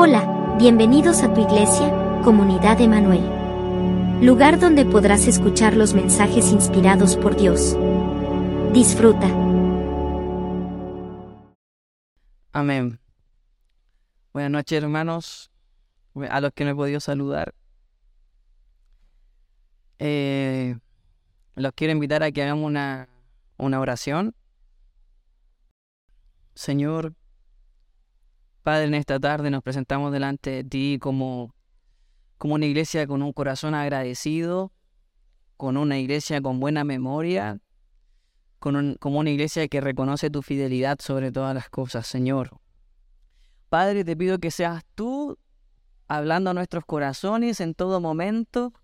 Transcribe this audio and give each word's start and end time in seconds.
Hola, 0.00 0.54
bienvenidos 0.60 1.24
a 1.24 1.34
tu 1.34 1.40
iglesia, 1.40 1.88
Comunidad 2.22 2.80
Emanuel. 2.80 4.24
Lugar 4.24 4.60
donde 4.60 4.84
podrás 4.84 5.26
escuchar 5.26 5.76
los 5.76 5.92
mensajes 5.92 6.52
inspirados 6.52 7.16
por 7.16 7.34
Dios. 7.36 7.76
Disfruta. 8.72 9.26
Amén. 12.52 13.00
Buenas 14.32 14.52
noches, 14.52 14.80
hermanos. 14.80 15.50
A 16.30 16.40
los 16.40 16.52
que 16.52 16.64
no 16.64 16.70
he 16.70 16.74
podido 16.76 17.00
saludar. 17.00 17.52
Eh, 19.98 20.78
los 21.56 21.72
quiero 21.72 21.92
invitar 21.92 22.22
a 22.22 22.30
que 22.30 22.44
hagamos 22.44 22.66
una, 22.66 23.08
una 23.56 23.80
oración. 23.80 24.36
Señor, 26.54 27.14
Padre, 28.68 28.84
en 28.84 28.94
esta 28.96 29.18
tarde 29.18 29.50
nos 29.50 29.62
presentamos 29.62 30.12
delante 30.12 30.50
de 30.50 30.62
ti 30.62 30.98
como, 31.00 31.54
como 32.36 32.56
una 32.56 32.66
iglesia 32.66 33.06
con 33.06 33.22
un 33.22 33.32
corazón 33.32 33.74
agradecido, 33.74 34.72
con 35.56 35.78
una 35.78 35.96
iglesia 35.96 36.42
con 36.42 36.60
buena 36.60 36.84
memoria, 36.84 37.60
con 38.58 38.96
como 39.00 39.20
una 39.20 39.30
iglesia 39.30 39.66
que 39.68 39.80
reconoce 39.80 40.28
tu 40.28 40.42
fidelidad 40.42 40.98
sobre 41.00 41.32
todas 41.32 41.54
las 41.54 41.70
cosas, 41.70 42.06
Señor. 42.06 42.60
Padre, 43.70 44.04
te 44.04 44.14
pido 44.14 44.38
que 44.38 44.50
seas 44.50 44.84
tú 44.94 45.38
hablando 46.06 46.50
a 46.50 46.52
nuestros 46.52 46.84
corazones 46.84 47.62
en 47.62 47.72
todo 47.72 48.02
momento. 48.02 48.74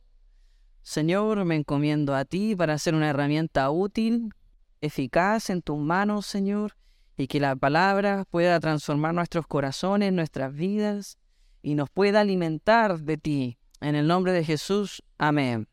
Señor, 0.80 1.44
me 1.44 1.56
encomiendo 1.56 2.14
a 2.14 2.24
ti 2.24 2.56
para 2.56 2.78
ser 2.78 2.94
una 2.94 3.10
herramienta 3.10 3.70
útil, 3.70 4.32
eficaz 4.80 5.50
en 5.50 5.60
tus 5.60 5.76
manos, 5.78 6.24
Señor 6.24 6.74
y 7.16 7.27
que 7.27 7.41
la 7.41 7.56
palabra 7.56 8.24
pueda 8.30 8.59
transformar 8.60 9.14
nuestros 9.14 9.46
corazones, 9.46 10.12
nuestras 10.12 10.52
vidas 10.52 11.19
y 11.62 11.75
nos 11.75 11.91
pueda 11.91 12.20
alimentar 12.20 12.98
de 13.00 13.16
ti. 13.16 13.58
En 13.80 13.94
el 13.94 14.06
nombre 14.06 14.33
de 14.33 14.44
Jesús, 14.44 15.02
amén. 15.19 15.69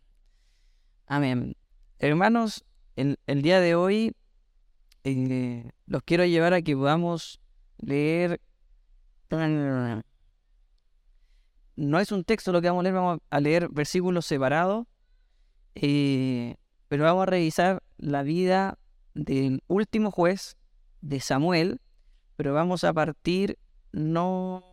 Amén. 1.07 1.55
Hermanos, 1.99 2.65
el, 2.95 3.19
el 3.27 3.41
día 3.41 3.59
de 3.59 3.75
hoy 3.75 4.15
eh, 5.03 5.71
los 5.87 6.03
quiero 6.03 6.25
llevar 6.25 6.53
a 6.53 6.61
que 6.61 6.75
podamos 6.75 7.39
leer... 7.77 8.39
No 11.77 11.99
es 11.99 12.11
un 12.11 12.23
texto 12.23 12.51
lo 12.51 12.61
que 12.61 12.67
vamos 12.67 12.81
a 12.81 12.83
leer, 12.83 12.95
vamos 12.95 13.19
a 13.29 13.39
leer 13.39 13.69
versículos 13.69 14.25
separados, 14.25 14.85
eh, 15.73 16.55
pero 16.89 17.05
vamos 17.05 17.23
a 17.23 17.27
revisar 17.27 17.81
la 17.97 18.23
vida 18.23 18.77
del 19.13 19.63
último 19.67 20.11
juez 20.11 20.57
de 21.01 21.19
Samuel, 21.19 21.81
pero 22.35 22.53
vamos 22.53 22.83
a 22.83 22.93
partir 22.93 23.57
no, 23.91 24.63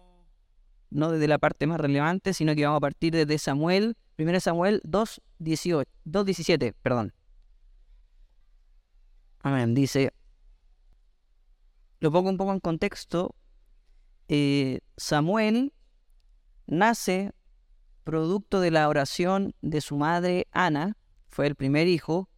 no 0.91 1.11
desde 1.11 1.29
la 1.29 1.39
parte 1.39 1.67
más 1.67 1.81
relevante, 1.81 2.33
sino 2.33 2.55
que 2.55 2.65
vamos 2.65 2.79
a 2.79 2.81
partir 2.81 3.12
desde 3.12 3.39
Samuel, 3.39 3.97
1 4.19 4.41
Samuel 4.41 4.81
2.17, 4.85 6.75
perdón. 6.83 7.12
Amén, 9.43 9.75
dice, 9.75 10.12
lo 12.01 12.12
pongo 12.12 12.31
un 12.31 12.37
poco 12.37 12.53
en 12.53 12.61
contexto, 12.61 13.35
eh, 14.29 14.81
Samuel 14.97 15.73
nace 16.67 17.33
producto 18.05 18.61
de 18.61 18.70
la 18.70 18.89
oración 18.89 19.55
de 19.63 19.81
su 19.81 19.97
madre 19.97 20.47
Ana, 20.53 20.97
fue 21.29 21.47
el 21.47 21.55
primer 21.55 21.89
hijo, 21.89 22.29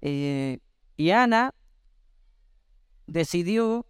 eh, 0.00 0.58
y 0.96 1.10
Ana 1.10 1.54
decidió 3.06 3.86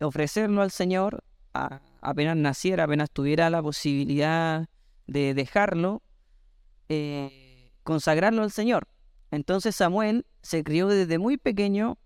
ofrecerlo 0.00 0.62
al 0.62 0.70
Señor 0.70 1.24
apenas 1.52 2.36
naciera, 2.36 2.84
apenas 2.84 3.10
tuviera 3.10 3.50
la 3.50 3.62
posibilidad 3.62 4.68
de 5.06 5.34
dejarlo, 5.34 6.02
eh, 6.88 7.70
consagrarlo 7.82 8.42
al 8.42 8.50
Señor. 8.50 8.88
Entonces 9.30 9.76
Samuel 9.76 10.26
se 10.42 10.64
crió 10.64 10.88
desde 10.88 11.18
muy 11.18 11.36
pequeño 11.36 11.98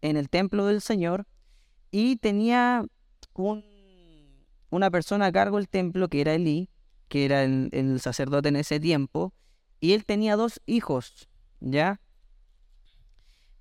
en 0.00 0.16
el 0.16 0.28
templo 0.28 0.66
del 0.66 0.80
Señor 0.80 1.26
y 1.90 2.16
tenía 2.16 2.84
una 4.70 4.90
persona 4.90 5.26
a 5.26 5.32
cargo 5.32 5.56
del 5.58 5.68
templo 5.68 6.08
que 6.08 6.20
era 6.20 6.34
Elí, 6.34 6.70
que 7.08 7.24
era 7.24 7.44
el, 7.44 7.68
el 7.72 8.00
sacerdote 8.00 8.48
en 8.48 8.56
ese 8.56 8.80
tiempo, 8.80 9.34
y 9.80 9.92
él 9.92 10.04
tenía 10.04 10.36
dos 10.36 10.60
hijos, 10.64 11.28
¿ya? 11.60 12.00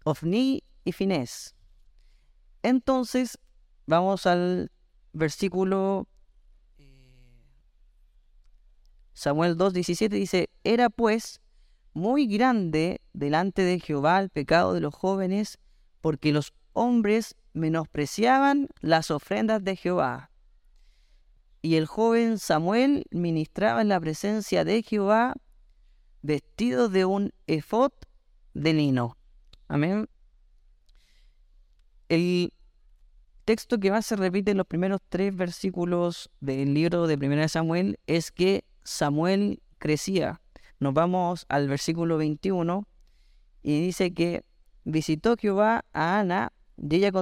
Ofni 0.04 0.64
y 0.84 0.92
Finés. 0.92 1.56
Entonces, 2.64 3.40
vamos 3.86 4.26
al 4.26 4.72
versículo 5.14 6.08
eh, 6.78 7.44
Samuel 9.14 9.58
2.17, 9.58 10.10
dice, 10.10 10.50
era 10.64 10.90
pues 10.90 11.42
muy 11.94 12.28
grande 12.28 13.02
delante 13.14 13.64
de 13.64 13.80
Jehová 13.80 14.20
el 14.20 14.30
pecado 14.30 14.74
de 14.74 14.82
los 14.82 14.94
jóvenes, 14.94 15.58
porque 16.00 16.32
los 16.32 16.54
hombres 16.74 17.36
menospreciaban 17.54 18.70
las 18.80 19.12
ofrendas 19.12 19.64
de 19.64 19.76
Jehová. 19.76 20.32
Y 21.62 21.76
el 21.76 21.86
joven 21.86 22.40
Samuel 22.40 23.06
ministraba 23.12 23.82
en 23.82 23.90
la 23.90 24.00
presencia 24.00 24.64
de 24.66 24.82
Jehová 24.82 25.36
vestido 26.22 26.90
de 26.90 27.06
un 27.06 27.34
efod 27.48 27.92
de 28.54 28.74
lino. 28.74 29.18
Amén. 29.68 30.08
El 32.12 32.52
texto 33.46 33.80
que 33.80 33.90
más 33.90 34.06
se 34.06 34.18
repite 34.18 34.52
en 34.52 34.58
los 34.58 34.68
primeros 34.68 35.00
tres 35.08 35.34
versículos 35.34 36.30
del 36.42 36.74
libro 36.74 37.08
de 37.08 37.16
1 37.16 37.48
Samuel 37.48 38.00
es 38.06 38.34
que 38.34 38.66
Samuel 38.84 39.62
crecía. 39.78 40.42
Nos 40.82 40.94
vamos 40.94 41.46
al 41.48 41.70
versículo 41.70 42.18
21 42.18 42.86
y 43.64 43.80
dice 43.80 44.14
que 44.14 44.44
visitó 44.84 45.38
Jehová 45.38 45.86
a 45.94 46.20
Ana 46.20 46.52
y 46.76 46.98
ella, 46.98 47.14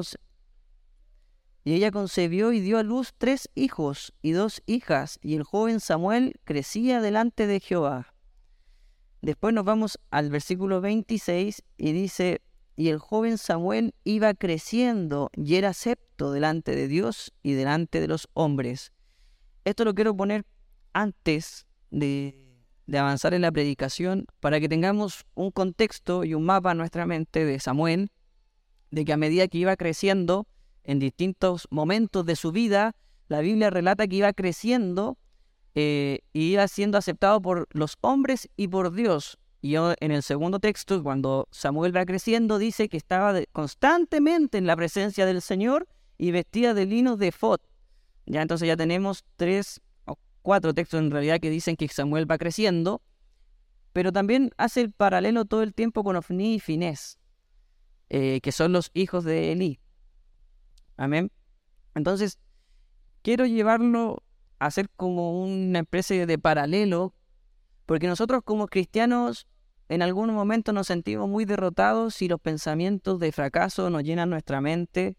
y 1.64 1.74
ella 1.76 1.92
concebió 1.92 2.52
y 2.52 2.60
dio 2.60 2.80
a 2.80 2.84
luz 2.84 3.14
tres 3.16 3.48
hijos 3.54 4.16
y 4.24 4.32
dos 4.32 4.64
hijas 4.66 5.20
y 5.22 5.36
el 5.36 5.44
joven 5.44 5.82
Samuel 5.82 6.40
crecía 6.46 7.00
delante 7.00 7.46
de 7.46 7.60
Jehová. 7.60 8.16
Después 9.22 9.54
nos 9.54 9.66
vamos 9.66 10.00
al 10.10 10.32
versículo 10.32 10.82
26 10.82 11.62
y 11.78 11.92
dice, 11.92 12.42
y 12.80 12.88
el 12.88 12.98
joven 12.98 13.38
Samuel 13.38 13.94
iba 14.06 14.34
creciendo 14.34 15.32
y 15.36 15.56
era 15.56 15.68
acepto 15.68 16.32
delante 16.32 16.78
de 16.78 16.88
Dios 16.88 17.34
y 17.44 17.52
delante 17.52 18.00
de 18.00 18.08
los 18.08 18.30
hombres. 18.34 18.94
Esto 19.66 19.84
lo 19.84 19.94
quiero 19.94 20.16
poner 20.16 20.46
antes 20.94 21.68
de, 21.92 22.56
avanzar 22.94 23.34
en 23.34 23.42
la 23.42 23.52
predicación 23.52 24.28
para 24.40 24.62
que 24.62 24.70
tengamos 24.70 25.26
un 25.36 25.52
contexto 25.52 26.24
y 26.24 26.34
un 26.34 26.46
mapa 26.46 26.72
en 26.72 26.78
nuestra 26.78 27.06
mente 27.06 27.44
de 27.44 27.60
Samuel, 27.60 28.12
de 28.92 29.04
que 29.04 29.12
a 29.12 29.18
medida 29.18 29.50
que 29.50 29.58
iba 29.58 29.76
creciendo 29.76 30.48
en 30.86 31.00
distintos 31.00 31.68
momentos 31.72 32.26
de 32.26 32.38
su 32.38 32.54
vida, 32.54 32.96
la 33.28 33.42
Biblia 33.42 33.70
relata 33.70 34.08
que 34.08 34.16
iba 34.16 34.32
creciendo 34.32 35.18
eh, 35.76 36.22
y 36.32 36.54
iba 36.54 36.66
siendo 36.70 36.98
aceptado 36.98 37.42
por 37.42 37.68
los 37.72 37.98
hombres 38.00 38.48
y 38.56 38.70
por 38.70 38.94
Dios. 38.94 39.38
Y 39.62 39.75
en 39.75 40.12
el 40.12 40.24
segundo 40.24 40.59
texto, 40.59 41.03
cuando 41.03 41.50
Samuel 41.52 41.96
va 41.96 42.06
creciendo, 42.06 42.59
dice 42.59 42.88
que 42.88 42.96
estaba 42.96 43.38
constantemente 43.52 44.58
en 44.58 44.66
la 44.66 44.75
presencia 44.75 45.25
del 45.25 45.42
Señor 45.42 45.88
y 46.18 46.31
vestía 46.31 46.74
de 46.74 46.86
lino 46.86 47.18
de 47.18 47.31
fot. 47.31 47.62
Ya 48.25 48.42
entonces 48.42 48.68
ya 48.68 48.78
tenemos 48.78 49.25
tres 49.36 49.81
o 50.06 50.18
cuatro 50.44 50.74
textos 50.74 51.02
en 51.02 51.12
realidad 51.12 51.40
que 51.42 51.50
dicen 51.50 51.75
que 51.75 51.90
Samuel 51.90 52.30
va 52.30 52.38
creciendo, 52.38 53.02
pero 53.92 54.14
también 54.14 54.52
hace 54.58 54.81
el 54.81 54.92
paralelo 54.92 55.44
todo 55.44 55.62
el 55.62 55.74
tiempo 55.74 56.03
con 56.03 56.16
Ofni 56.16 56.56
y 56.56 56.59
Finés, 56.59 57.18
eh, 58.09 58.40
que 58.42 58.53
son 58.53 58.72
los 58.72 58.92
hijos 58.94 59.25
de 59.25 59.52
Elí. 59.52 59.80
Amén. 60.95 61.31
Entonces, 61.95 62.39
quiero 63.24 63.45
llevarlo 63.45 64.24
a 64.60 64.68
hacer 64.68 64.89
como 64.89 65.44
una 65.44 65.80
especie 65.80 66.25
de 66.25 66.38
paralelo 66.38 67.13
porque 67.89 68.06
nosotros 68.06 68.44
como 68.45 68.68
cristianos 68.68 69.47
en 69.88 70.03
algún 70.03 70.31
momento 70.31 70.74
nos 70.74 70.86
sentimos 70.86 71.27
muy 71.27 71.45
derrotados 71.45 72.21
y 72.21 72.27
los 72.27 72.39
pensamientos 72.39 73.19
de 73.19 73.31
fracaso 73.31 73.89
nos 73.89 74.03
llenan 74.03 74.30
nuestra 74.30 74.62
mente. 74.62 75.18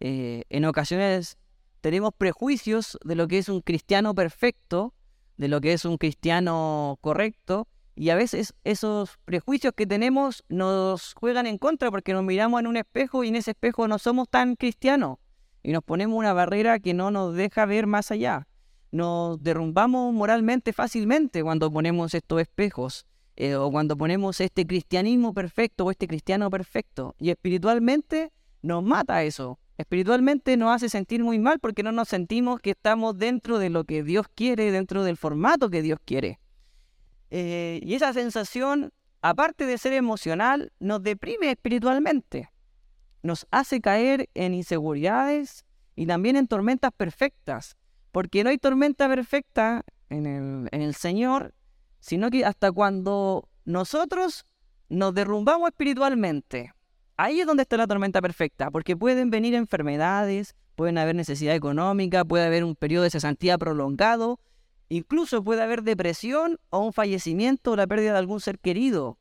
Eh, 0.00 0.42
en 0.50 0.66
ocasiones 0.66 1.38
tenemos 1.80 2.12
prejuicios 2.12 2.98
de 3.06 3.14
lo 3.14 3.26
que 3.26 3.38
es 3.38 3.48
un 3.48 3.62
cristiano 3.62 4.14
perfecto, 4.14 4.92
de 5.38 5.48
lo 5.48 5.62
que 5.62 5.72
es 5.72 5.86
un 5.86 5.96
cristiano 5.96 6.98
correcto, 7.00 7.68
y 7.94 8.10
a 8.10 8.16
veces 8.16 8.52
esos 8.64 9.16
prejuicios 9.24 9.72
que 9.74 9.86
tenemos 9.86 10.44
nos 10.50 11.14
juegan 11.14 11.46
en 11.46 11.56
contra 11.56 11.90
porque 11.90 12.12
nos 12.12 12.22
miramos 12.22 12.60
en 12.60 12.66
un 12.66 12.76
espejo 12.76 13.24
y 13.24 13.28
en 13.28 13.36
ese 13.36 13.52
espejo 13.52 13.88
no 13.88 13.98
somos 13.98 14.28
tan 14.28 14.56
cristianos 14.56 15.16
y 15.62 15.72
nos 15.72 15.82
ponemos 15.82 16.18
una 16.18 16.34
barrera 16.34 16.80
que 16.80 16.92
no 16.92 17.10
nos 17.10 17.34
deja 17.34 17.64
ver 17.64 17.86
más 17.86 18.10
allá 18.10 18.46
nos 18.92 19.42
derrumbamos 19.42 20.12
moralmente 20.12 20.72
fácilmente 20.72 21.42
cuando 21.42 21.70
ponemos 21.70 22.14
estos 22.14 22.40
espejos 22.40 23.06
eh, 23.36 23.54
o 23.54 23.70
cuando 23.70 23.96
ponemos 23.96 24.40
este 24.40 24.66
cristianismo 24.66 25.32
perfecto 25.32 25.84
o 25.84 25.90
este 25.90 26.06
cristiano 26.06 26.50
perfecto. 26.50 27.14
Y 27.18 27.30
espiritualmente 27.30 28.32
nos 28.62 28.82
mata 28.82 29.22
eso. 29.22 29.58
espiritualmente 29.78 30.58
nos 30.58 30.74
hace 30.74 30.90
sentir 30.90 31.24
muy 31.24 31.38
mal 31.38 31.58
porque 31.58 31.82
no 31.82 31.90
nos 31.90 32.08
sentimos 32.08 32.60
que 32.60 32.72
estamos 32.72 33.16
dentro 33.16 33.58
de 33.58 33.70
lo 33.70 33.84
que 33.84 34.02
Dios 34.02 34.26
quiere, 34.34 34.70
dentro 34.72 35.04
del 35.04 35.16
formato 35.16 35.70
que 35.70 35.80
Dios 35.80 35.98
quiere. 36.04 36.38
Eh, 37.30 37.80
y 37.82 37.94
esa 37.94 38.12
sensación, 38.12 38.92
aparte 39.22 39.64
de 39.64 39.78
ser 39.78 39.94
emocional, 39.94 40.72
nos 40.80 41.02
deprime 41.02 41.50
espiritualmente. 41.50 42.50
Nos 43.22 43.46
hace 43.50 43.80
caer 43.80 44.28
en 44.34 44.52
inseguridades 44.52 45.64
y 45.96 46.06
también 46.06 46.36
en 46.36 46.46
tormentas 46.46 46.90
perfectas. 46.94 47.76
Porque 48.12 48.44
no 48.44 48.50
hay 48.50 48.58
tormenta 48.58 49.08
perfecta 49.08 49.84
en 50.08 50.26
el, 50.26 50.68
en 50.72 50.82
el 50.82 50.94
Señor, 50.94 51.54
sino 52.00 52.30
que 52.30 52.44
hasta 52.44 52.72
cuando 52.72 53.48
nosotros 53.64 54.44
nos 54.88 55.14
derrumbamos 55.14 55.68
espiritualmente. 55.68 56.72
Ahí 57.16 57.40
es 57.40 57.46
donde 57.46 57.62
está 57.62 57.76
la 57.76 57.86
tormenta 57.86 58.20
perfecta, 58.20 58.70
porque 58.70 58.96
pueden 58.96 59.30
venir 59.30 59.54
enfermedades, 59.54 60.54
pueden 60.74 60.98
haber 60.98 61.14
necesidad 61.14 61.54
económica, 61.54 62.24
puede 62.24 62.46
haber 62.46 62.64
un 62.64 62.74
periodo 62.74 63.04
de 63.04 63.10
cesantía 63.10 63.58
prolongado, 63.58 64.40
incluso 64.88 65.44
puede 65.44 65.62
haber 65.62 65.82
depresión 65.82 66.58
o 66.70 66.80
un 66.80 66.92
fallecimiento 66.92 67.72
o 67.72 67.76
la 67.76 67.86
pérdida 67.86 68.12
de 68.12 68.18
algún 68.18 68.40
ser 68.40 68.58
querido, 68.58 69.18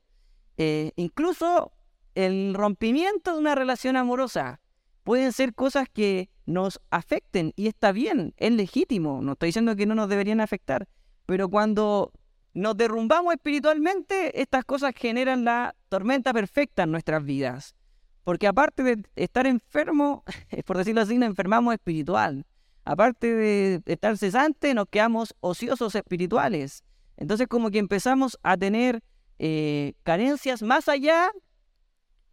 eh, 0.57 0.91
incluso 0.95 1.73
el 2.15 2.53
rompimiento 2.53 3.33
de 3.33 3.39
una 3.39 3.55
relación 3.55 3.97
amorosa. 3.97 4.61
Pueden 5.03 5.33
ser 5.33 5.53
cosas 5.53 5.87
que 5.91 6.29
nos 6.45 6.79
afecten 6.89 7.53
y 7.55 7.67
está 7.67 7.91
bien, 7.91 8.33
es 8.37 8.51
legítimo, 8.51 9.21
no 9.21 9.33
estoy 9.33 9.47
diciendo 9.47 9.75
que 9.75 9.85
no 9.85 9.95
nos 9.95 10.09
deberían 10.09 10.41
afectar, 10.41 10.87
pero 11.25 11.49
cuando 11.49 12.11
nos 12.53 12.75
derrumbamos 12.75 13.33
espiritualmente, 13.33 14.41
estas 14.41 14.65
cosas 14.65 14.93
generan 14.95 15.45
la 15.45 15.75
tormenta 15.87 16.33
perfecta 16.33 16.83
en 16.83 16.91
nuestras 16.91 17.23
vidas. 17.23 17.75
Porque 18.23 18.47
aparte 18.47 18.83
de 18.83 19.03
estar 19.15 19.47
enfermo, 19.47 20.23
por 20.65 20.77
decirlo 20.77 21.01
así, 21.01 21.17
nos 21.17 21.29
enfermamos 21.29 21.73
espiritual. 21.73 22.45
Aparte 22.83 23.33
de 23.33 23.81
estar 23.85 24.17
cesante, 24.17 24.73
nos 24.73 24.87
quedamos 24.87 25.35
ociosos 25.39 25.95
espirituales. 25.95 26.83
Entonces 27.17 27.47
como 27.47 27.69
que 27.69 27.79
empezamos 27.79 28.37
a 28.43 28.57
tener 28.57 29.01
eh, 29.37 29.93
carencias 30.03 30.63
más 30.63 30.89
allá 30.89 31.31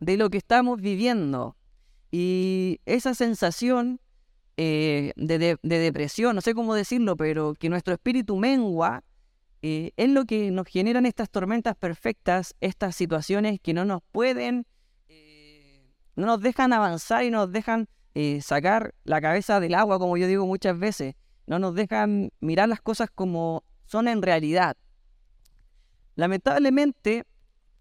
de 0.00 0.16
lo 0.16 0.30
que 0.30 0.38
estamos 0.38 0.80
viviendo. 0.80 1.56
Y 2.18 2.80
esa 2.86 3.12
sensación 3.12 4.00
eh, 4.56 5.12
de, 5.16 5.58
depresión, 5.62 6.34
no 6.34 6.40
sé 6.40 6.54
cómo 6.54 6.74
decirlo, 6.74 7.14
pero 7.14 7.52
que 7.52 7.68
nuestro 7.68 7.92
espíritu 7.92 8.38
mengua, 8.38 9.04
eh, 9.60 9.90
es 9.98 10.08
lo 10.08 10.24
que 10.24 10.50
nos 10.50 10.66
generan 10.66 11.04
estas 11.04 11.28
tormentas 11.28 11.76
perfectas, 11.76 12.54
estas 12.62 12.96
situaciones 12.96 13.60
que 13.60 13.74
no 13.74 13.84
nos 13.84 14.00
pueden, 14.12 14.66
eh, 15.08 15.90
no 16.14 16.24
nos 16.24 16.40
dejan 16.40 16.72
avanzar 16.72 17.22
y 17.22 17.30
nos 17.30 17.52
dejan 17.52 17.86
sacar 18.40 18.94
la 19.04 19.20
cabeza 19.20 19.60
del 19.60 19.74
agua, 19.74 19.98
como 19.98 20.16
yo 20.16 20.26
digo 20.26 20.46
muchas 20.46 20.78
veces, 20.78 21.16
no 21.46 21.58
nos 21.58 21.74
dejan 21.74 22.32
mirar 22.40 22.66
las 22.66 22.80
cosas 22.80 23.10
como 23.14 23.62
son 23.84 24.08
en 24.08 24.22
realidad. 24.22 24.78
Lamentablemente, 26.14 27.26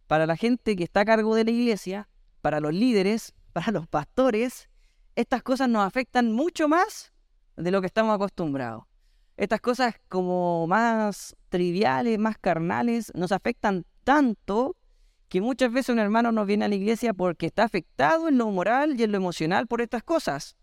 para 0.08 0.26
la 0.26 0.36
gente 0.36 0.76
que 0.76 0.84
está 0.84 1.00
a 1.00 1.06
cargo 1.06 1.36
de 1.36 1.46
la 1.46 1.52
iglesia, 1.52 2.10
para 2.42 2.60
los 2.60 2.74
líderes, 2.74 3.34
para 3.56 3.72
los 3.72 3.88
pastores, 3.88 4.70
estas 5.16 5.42
cosas 5.42 5.70
nos 5.70 5.86
afectan 5.86 6.34
mucho 6.34 6.68
más 6.68 7.14
de 7.56 7.72
lo 7.72 7.80
que 7.80 7.88
estamos 7.88 8.14
acostumbrados 8.14 8.84
estas 9.38 9.62
cosas 9.62 9.96
como 10.08 10.68
más 10.68 11.36
triviales, 11.50 12.20
más 12.20 12.38
carnales, 12.38 13.12
nos 13.16 13.32
afectan 13.32 13.86
tanto 14.04 14.76
que 15.28 15.42
muchas 15.42 15.72
veces 15.72 15.90
un 15.90 16.00
hermano 16.00 16.32
nos 16.32 16.48
viene 16.48 16.66
a 16.66 16.68
la 16.68 16.76
iglesia 16.76 17.14
porque 17.14 17.48
está 17.48 17.64
afectado 17.64 18.30
en 18.30 18.38
lo 18.38 18.50
moral 18.52 19.00
y 19.00 19.04
en 19.04 19.12
lo 19.12 19.18
emocional 19.18 19.68
por 19.68 19.82
estas 19.82 20.04
cosas. 20.04 20.56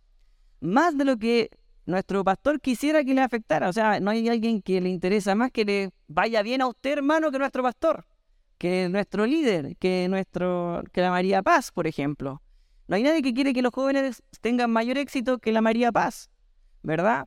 Más 0.60 0.96
de 0.96 1.04
lo 1.04 1.18
que 1.18 1.50
nuestro 1.84 2.24
pastor 2.24 2.60
quisiera 2.60 3.04
que 3.04 3.12
le 3.12 3.20
afectara. 3.20 3.68
O 3.68 3.72
sea, 3.72 3.98
no 4.00 4.10
hay 4.10 4.28
alguien 4.28 4.62
que 4.62 4.80
le 4.80 4.88
interesa 4.88 5.34
más 5.34 5.50
que 5.50 5.64
le 5.64 5.90
vaya 6.06 6.42
bien 6.42 6.62
a 6.62 6.68
usted, 6.68 6.92
hermano, 6.92 7.30
que 7.30 7.38
nuestro 7.38 7.62
pastor, 7.62 8.06
que 8.56 8.88
nuestro 8.88 9.26
líder, 9.26 9.76
que, 9.76 10.06
nuestro, 10.08 10.84
que 10.92 11.00
la 11.00 11.10
María 11.10 11.42
Paz, 11.42 11.72
por 11.72 11.86
ejemplo. 11.86 12.40
No 12.92 12.96
hay 12.96 13.04
nadie 13.04 13.22
que 13.22 13.32
quiere 13.32 13.54
que 13.54 13.62
los 13.62 13.72
jóvenes 13.72 14.22
tengan 14.42 14.70
mayor 14.70 14.98
éxito 14.98 15.38
que 15.38 15.50
la 15.50 15.62
María 15.62 15.90
Paz, 15.90 16.28
¿verdad? 16.82 17.26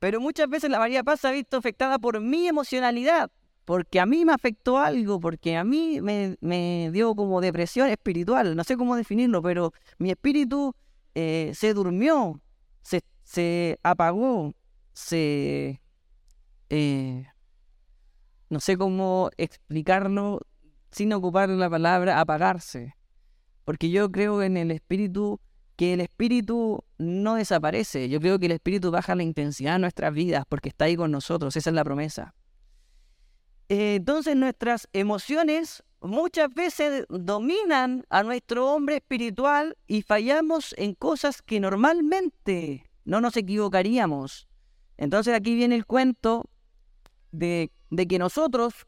Pero 0.00 0.20
muchas 0.20 0.48
veces 0.48 0.70
la 0.70 0.80
María 0.80 1.04
Paz 1.04 1.20
se 1.20 1.28
ha 1.28 1.30
visto 1.30 1.56
afectada 1.56 2.00
por 2.00 2.20
mi 2.20 2.48
emocionalidad, 2.48 3.30
porque 3.64 4.00
a 4.00 4.06
mí 4.06 4.24
me 4.24 4.32
afectó 4.32 4.76
algo, 4.76 5.20
porque 5.20 5.56
a 5.56 5.62
mí 5.62 6.00
me, 6.00 6.90
dio 6.90 7.14
como 7.14 7.40
depresión 7.40 7.90
espiritual, 7.90 8.56
no 8.56 8.64
sé 8.64 8.76
cómo 8.76 8.96
definirlo, 8.96 9.40
pero 9.40 9.72
mi 9.98 10.10
espíritu 10.10 10.74
eh, 11.14 11.52
se 11.54 11.74
durmió, 11.74 12.40
se, 12.82 13.78
apagó, 13.84 14.52
se... 14.94 15.80
Eh, 16.70 17.24
no 18.50 18.58
sé 18.58 18.76
cómo 18.76 19.30
explicarlo 19.36 20.40
sin 20.90 21.12
ocupar 21.12 21.50
la 21.50 21.70
palabra 21.70 22.18
apagarse, 22.18 22.96
porque 23.64 23.90
yo 23.90 24.10
creo 24.10 24.42
en 24.42 24.56
el 24.56 24.70
espíritu 24.70 25.40
que 25.76 25.94
el 25.94 26.00
espíritu 26.00 26.84
no 26.98 27.34
desaparece. 27.34 28.08
Yo 28.08 28.20
creo 28.20 28.38
que 28.38 28.46
el 28.46 28.52
espíritu 28.52 28.90
baja 28.90 29.14
la 29.14 29.22
intensidad 29.22 29.76
en 29.76 29.82
nuestras 29.82 30.14
vidas 30.14 30.44
porque 30.48 30.68
está 30.68 30.84
ahí 30.84 30.96
con 30.96 31.10
nosotros. 31.10 31.56
Esa 31.56 31.70
es 31.70 31.74
la 31.74 31.84
promesa. 31.84 32.34
Eh, 33.68 33.96
entonces 33.96 34.36
nuestras 34.36 34.88
emociones 34.92 35.82
muchas 36.00 36.52
veces 36.52 37.06
dominan 37.08 38.04
a 38.10 38.22
nuestro 38.22 38.72
hombre 38.72 38.96
espiritual 38.96 39.76
y 39.86 40.02
fallamos 40.02 40.74
en 40.78 40.94
cosas 40.94 41.42
que 41.42 41.60
normalmente 41.60 42.90
no 43.04 43.20
nos 43.20 43.36
equivocaríamos. 43.36 44.46
Entonces 44.96 45.34
aquí 45.34 45.54
viene 45.54 45.74
el 45.74 45.86
cuento 45.86 46.44
de, 47.32 47.72
de 47.90 48.06
que 48.06 48.18
nosotros 48.18 48.86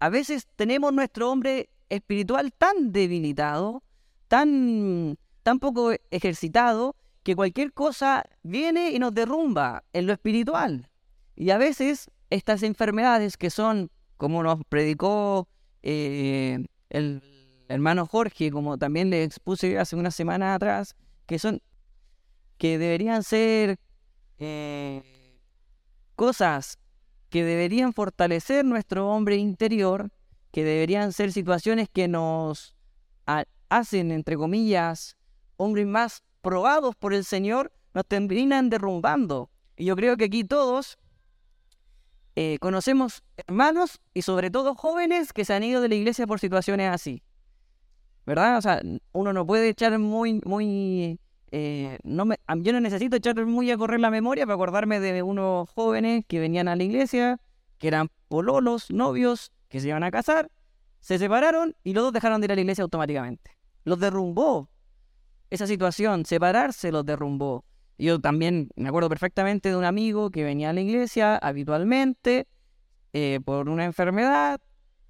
a 0.00 0.08
veces 0.08 0.48
tenemos 0.56 0.92
nuestro 0.92 1.30
hombre 1.30 1.70
espiritual 1.88 2.52
tan 2.52 2.92
debilitado, 2.92 3.82
tan 4.28 5.16
poco 5.60 5.92
ejercitado 6.10 6.96
que 7.22 7.34
cualquier 7.34 7.72
cosa 7.72 8.24
viene 8.42 8.90
y 8.90 8.98
nos 8.98 9.12
derrumba 9.12 9.84
en 9.92 10.06
lo 10.06 10.12
espiritual. 10.12 10.88
Y 11.36 11.50
a 11.50 11.58
veces 11.58 12.10
estas 12.30 12.62
enfermedades 12.62 13.36
que 13.36 13.50
son, 13.50 13.90
como 14.16 14.42
nos 14.42 14.64
predicó 14.68 15.48
eh, 15.82 16.64
el 16.90 17.22
hermano 17.68 18.06
Jorge, 18.06 18.50
como 18.50 18.78
también 18.78 19.10
le 19.10 19.24
expuse 19.24 19.78
hace 19.78 19.96
una 19.96 20.10
semana 20.10 20.54
atrás, 20.54 20.96
que 21.26 21.38
son 21.38 21.60
que 22.56 22.78
deberían 22.78 23.22
ser 23.22 23.78
eh, 24.38 25.02
cosas 26.16 26.78
que 27.28 27.44
deberían 27.44 27.92
fortalecer 27.92 28.64
nuestro 28.64 29.08
hombre 29.10 29.36
interior, 29.36 30.10
que 30.50 30.64
deberían 30.64 31.12
ser 31.12 31.32
situaciones 31.32 31.88
que 31.88 32.08
nos 32.08 32.74
hacen, 33.68 34.10
entre 34.10 34.36
comillas, 34.36 35.16
hombres 35.56 35.86
más 35.86 36.22
probados 36.40 36.94
por 36.96 37.14
el 37.14 37.24
Señor, 37.24 37.72
nos 37.94 38.06
terminan 38.06 38.70
derrumbando. 38.70 39.50
Y 39.76 39.86
yo 39.86 39.96
creo 39.96 40.16
que 40.16 40.24
aquí 40.24 40.44
todos 40.44 40.98
eh, 42.36 42.58
conocemos 42.60 43.24
hermanos 43.36 44.00
y 44.14 44.22
sobre 44.22 44.50
todo 44.50 44.74
jóvenes 44.74 45.32
que 45.32 45.44
se 45.44 45.54
han 45.54 45.64
ido 45.64 45.80
de 45.80 45.88
la 45.88 45.96
iglesia 45.96 46.26
por 46.26 46.38
situaciones 46.38 46.88
así. 46.88 47.22
¿Verdad? 48.26 48.58
O 48.58 48.62
sea, 48.62 48.80
uno 49.12 49.32
no 49.32 49.46
puede 49.46 49.68
echar 49.68 49.98
muy, 49.98 50.40
muy... 50.44 51.18
Eh, 51.50 51.98
no 52.04 52.26
me, 52.26 52.36
yo 52.58 52.72
no 52.72 52.80
necesito 52.80 53.16
echar 53.16 53.44
muy 53.44 53.70
a 53.70 53.76
correr 53.76 54.00
la 54.00 54.10
memoria 54.10 54.44
para 54.46 54.54
acordarme 54.54 55.00
de 55.00 55.22
unos 55.22 55.68
jóvenes 55.70 56.24
que 56.28 56.38
venían 56.38 56.68
a 56.68 56.76
la 56.76 56.84
iglesia, 56.84 57.40
que 57.78 57.88
eran 57.88 58.08
pololos, 58.28 58.90
novios, 58.90 59.50
que 59.68 59.80
se 59.80 59.88
iban 59.88 60.04
a 60.04 60.10
casar, 60.10 60.50
se 61.00 61.18
separaron 61.18 61.74
y 61.82 61.92
los 61.92 62.04
dos 62.04 62.12
dejaron 62.12 62.40
de 62.40 62.46
ir 62.46 62.52
a 62.52 62.54
la 62.54 62.60
iglesia 62.60 62.82
automáticamente. 62.82 63.57
Los 63.88 64.00
derrumbó 64.00 64.68
esa 65.48 65.66
situación, 65.66 66.26
separarse 66.26 66.92
los 66.92 67.06
derrumbó. 67.06 67.64
Yo 67.96 68.20
también 68.20 68.68
me 68.76 68.90
acuerdo 68.90 69.08
perfectamente 69.08 69.70
de 69.70 69.76
un 69.76 69.84
amigo 69.86 70.30
que 70.30 70.44
venía 70.44 70.68
a 70.68 70.72
la 70.74 70.82
iglesia 70.82 71.38
habitualmente 71.38 72.46
eh, 73.14 73.40
por 73.42 73.70
una 73.70 73.86
enfermedad, 73.86 74.60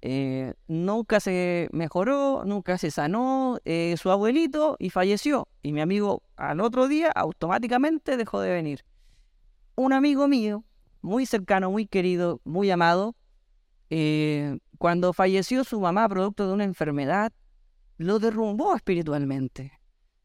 eh, 0.01 0.53
nunca 0.69 1.19
se 1.19 1.67
mejoró, 1.73 2.43
nunca 2.45 2.77
se 2.77 2.89
sanó 2.89 3.59
eh, 3.65 3.95
su 3.97 4.11
abuelito 4.11 4.77
y 4.79 4.91
falleció. 4.91 5.49
Y 5.61 5.73
mi 5.73 5.81
amigo 5.81 6.23
al 6.37 6.61
otro 6.61 6.87
día 6.87 7.11
automáticamente 7.13 8.15
dejó 8.15 8.39
de 8.39 8.51
venir. 8.51 8.85
Un 9.75 9.91
amigo 9.91 10.29
mío, 10.29 10.63
muy 11.01 11.25
cercano, 11.25 11.69
muy 11.69 11.85
querido, 11.85 12.39
muy 12.45 12.71
amado, 12.71 13.13
cuando 14.77 15.11
falleció 15.11 15.65
su 15.65 15.81
mamá 15.81 16.07
producto 16.07 16.47
de 16.47 16.53
una 16.53 16.63
enfermedad, 16.63 17.33
lo 17.99 18.17
derrumbó 18.17 18.75
espiritualmente. 18.75 19.73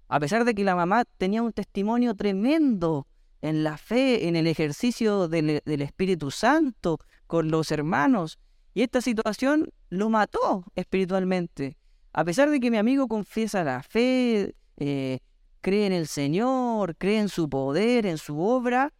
A 0.09 0.21
pesar 0.21 0.45
de 0.45 0.55
que 0.55 0.65
la 0.65 0.77
mamá 0.77 1.05
tenía 1.19 1.43
un 1.43 1.53
testimonio 1.53 2.15
tremendo 2.15 3.09
en 3.43 3.65
la 3.65 3.77
fe, 3.77 4.29
en 4.29 4.37
el 4.37 4.47
ejercicio 4.47 5.29
del, 5.29 5.61
Espíritu 5.67 6.31
Santo, 6.31 6.99
con 7.27 7.51
los 7.51 7.73
hermanos, 7.73 8.39
y 8.75 8.83
esta 8.83 9.01
situación 9.01 9.71
lo 9.91 10.09
mató 10.09 10.65
espiritualmente. 10.77 11.77
A 12.13 12.25
pesar 12.25 12.49
de 12.49 12.61
que 12.61 12.71
mi 12.71 12.77
amigo 12.77 13.09
confiesa 13.09 13.65
la 13.65 13.83
fe, 13.83 14.55
eh, 14.77 15.19
cree 15.61 15.87
en 15.87 15.93
el 15.93 16.07
Señor, 16.07 16.95
cree 16.97 17.19
en 17.19 17.29
su 17.29 17.51
poder, 17.51 18.07
en 18.07 18.19
su 18.19 18.41
obra, 18.41 18.93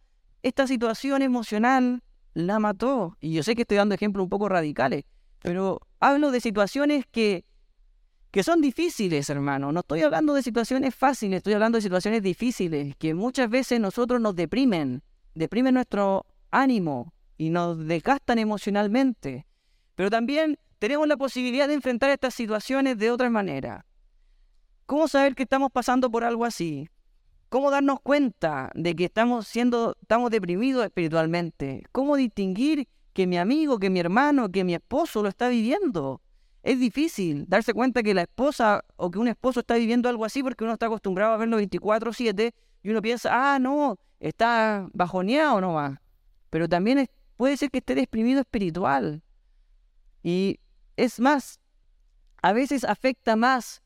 esta 0.43 0.67
situación 0.67 1.21
emocional 1.21 2.03
la 2.33 2.59
mató. 2.59 3.15
Y 3.21 3.33
yo 3.33 3.41
sé 3.41 3.55
que 3.55 3.61
estoy 3.61 3.77
dando 3.77 3.95
ejemplos 3.95 4.23
un 4.23 4.29
poco 4.29 4.49
radicales, 4.49 5.05
pero 5.39 5.79
hablo 6.01 6.31
de 6.31 6.41
situaciones 6.41 7.05
que, 7.09 7.45
que 8.35 8.43
son 8.43 8.59
difíciles, 8.59 9.29
hermano. 9.29 9.71
No 9.71 9.79
estoy 9.79 10.01
hablando 10.01 10.33
de 10.33 10.43
situaciones 10.43 10.93
fáciles, 10.93 11.37
estoy 11.37 11.53
hablando 11.53 11.77
de 11.77 11.81
situaciones 11.83 12.21
difíciles 12.21 12.93
que 12.97 13.13
muchas 13.13 13.49
veces 13.49 13.79
nosotros 13.79 14.19
nos 14.19 14.35
deprimen, 14.35 15.03
deprimen 15.35 15.75
nuestro 15.75 16.25
ánimo 16.51 17.13
y 17.37 17.49
nos 17.49 17.87
desgastan 17.87 18.37
emocionalmente. 18.37 19.45
Pero 19.95 20.09
también 20.09 20.59
tenemos 20.79 21.07
la 21.07 21.15
posibilidad 21.15 21.69
de 21.69 21.75
enfrentar 21.75 22.09
estas 22.09 22.33
situaciones 22.33 22.97
de 22.97 23.09
otra 23.09 23.29
manera. 23.29 23.85
¿Cómo 24.85 25.07
saber 25.07 25.33
que 25.33 25.43
estamos 25.43 25.71
pasando 25.71 26.11
por 26.11 26.25
algo 26.25 26.43
así? 26.43 26.89
¿Cómo 27.47 27.71
darnos 27.71 28.01
cuenta 28.01 28.69
de 28.75 28.97
que 28.97 29.05
estamos 29.05 29.47
siendo, 29.47 29.95
estamos 30.01 30.29
deprimidos 30.29 30.83
espiritualmente? 30.83 31.83
¿Cómo 31.93 32.17
distinguir 32.17 32.89
que 33.13 33.27
mi 33.27 33.37
amigo, 33.37 33.79
que 33.79 33.89
mi 33.89 34.01
hermano, 34.01 34.51
que 34.51 34.65
mi 34.65 34.73
esposo 34.73 35.23
lo 35.23 35.29
está 35.29 35.47
viviendo? 35.47 36.19
Es 36.65 36.79
difícil 36.79 37.45
darse 37.47 37.75
cuenta 37.75 38.01
que 38.01 38.15
la 38.15 38.23
esposa 38.23 38.83
o 38.95 39.11
que 39.11 39.19
un 39.19 39.27
esposo 39.27 39.59
está 39.59 39.75
viviendo 39.75 40.09
algo 40.09 40.25
así 40.25 40.41
porque 40.41 40.63
uno 40.63 40.73
está 40.73 40.87
acostumbrado 40.87 41.33
a 41.33 41.37
verlo 41.37 41.59
24/7 41.59 42.55
y 42.81 42.89
uno 42.89 43.03
piensa, 43.03 43.29
ah, 43.31 43.59
no, 43.59 43.99
está 44.19 44.87
bajoneado 44.91 45.61
no 45.61 45.73
va. 45.73 46.01
Pero 46.49 46.67
también 46.67 47.07
puede 47.37 47.55
ser 47.55 47.69
que 47.69 47.77
esté 47.77 47.93
deprimido 47.93 48.41
espiritual. 48.41 49.21
Y 50.23 50.59
es 50.97 51.19
más, 51.19 51.59
a 52.41 52.51
veces 52.51 52.83
afecta 52.83 53.35
más 53.35 53.83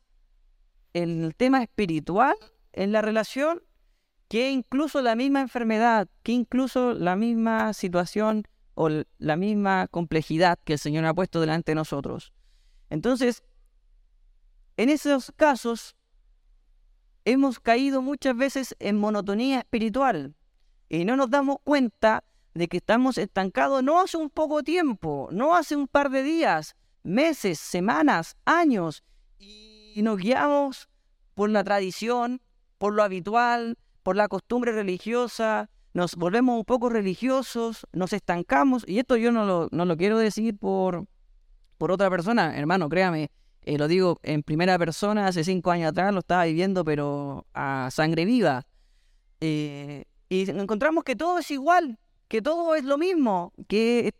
el 0.94 1.34
tema 1.36 1.62
espiritual 1.62 2.34
en 2.72 2.92
la 2.92 3.02
relación 3.02 3.62
que 4.28 4.52
incluso 4.52 5.02
la 5.02 5.16
misma 5.16 5.42
enfermedad, 5.42 6.08
que 6.22 6.32
incluso 6.32 6.94
la 6.94 7.14
misma 7.14 7.74
situación 7.74 8.44
o 8.72 8.88
la 9.18 9.36
misma 9.36 9.86
complejidad 9.88 10.58
que 10.64 10.72
el 10.72 10.78
Señor 10.78 11.04
ha 11.04 11.12
puesto 11.12 11.42
delante 11.42 11.72
de 11.72 11.76
nosotros. 11.76 12.32
Entonces, 12.90 13.42
en 14.76 14.90
esos 14.90 15.32
casos, 15.36 15.96
hemos 17.24 17.60
caído 17.60 18.02
muchas 18.02 18.36
veces 18.36 18.76
en 18.78 18.98
monotonía 18.98 19.60
espiritual 19.60 20.34
y 20.88 21.04
no 21.04 21.16
nos 21.16 21.30
damos 21.30 21.58
cuenta 21.64 22.24
de 22.54 22.66
que 22.66 22.78
estamos 22.78 23.16
estancados 23.16 23.82
no 23.82 24.00
hace 24.00 24.16
un 24.16 24.28
poco 24.28 24.62
tiempo, 24.62 25.28
no 25.30 25.54
hace 25.54 25.76
un 25.76 25.86
par 25.86 26.10
de 26.10 26.22
días, 26.24 26.74
meses, 27.02 27.60
semanas, 27.60 28.36
años, 28.44 29.04
y 29.38 30.02
nos 30.02 30.18
guiamos 30.18 30.88
por 31.34 31.50
la 31.50 31.62
tradición, 31.62 32.42
por 32.78 32.94
lo 32.94 33.02
habitual, 33.02 33.78
por 34.02 34.16
la 34.16 34.28
costumbre 34.28 34.72
religiosa, 34.72 35.70
nos 35.92 36.16
volvemos 36.16 36.56
un 36.56 36.64
poco 36.64 36.88
religiosos, 36.88 37.86
nos 37.92 38.12
estancamos, 38.12 38.84
y 38.86 38.98
esto 38.98 39.16
yo 39.16 39.30
no 39.30 39.44
lo, 39.44 39.68
no 39.70 39.84
lo 39.84 39.96
quiero 39.96 40.18
decir 40.18 40.56
por, 40.56 41.06
por 41.80 41.90
otra 41.90 42.10
persona, 42.10 42.58
hermano, 42.58 42.90
créame, 42.90 43.30
eh, 43.62 43.78
lo 43.78 43.88
digo 43.88 44.20
en 44.22 44.42
primera 44.42 44.78
persona, 44.78 45.26
hace 45.26 45.44
cinco 45.44 45.70
años 45.70 45.92
atrás 45.92 46.12
lo 46.12 46.18
estaba 46.18 46.44
viviendo, 46.44 46.84
pero 46.84 47.46
a 47.54 47.88
sangre 47.90 48.26
viva. 48.26 48.66
Eh, 49.40 50.04
y 50.28 50.50
encontramos 50.50 51.04
que 51.04 51.16
todo 51.16 51.38
es 51.38 51.50
igual, 51.50 51.98
que 52.28 52.42
todo 52.42 52.74
es 52.74 52.84
lo 52.84 52.98
mismo, 52.98 53.54
que 53.66 54.12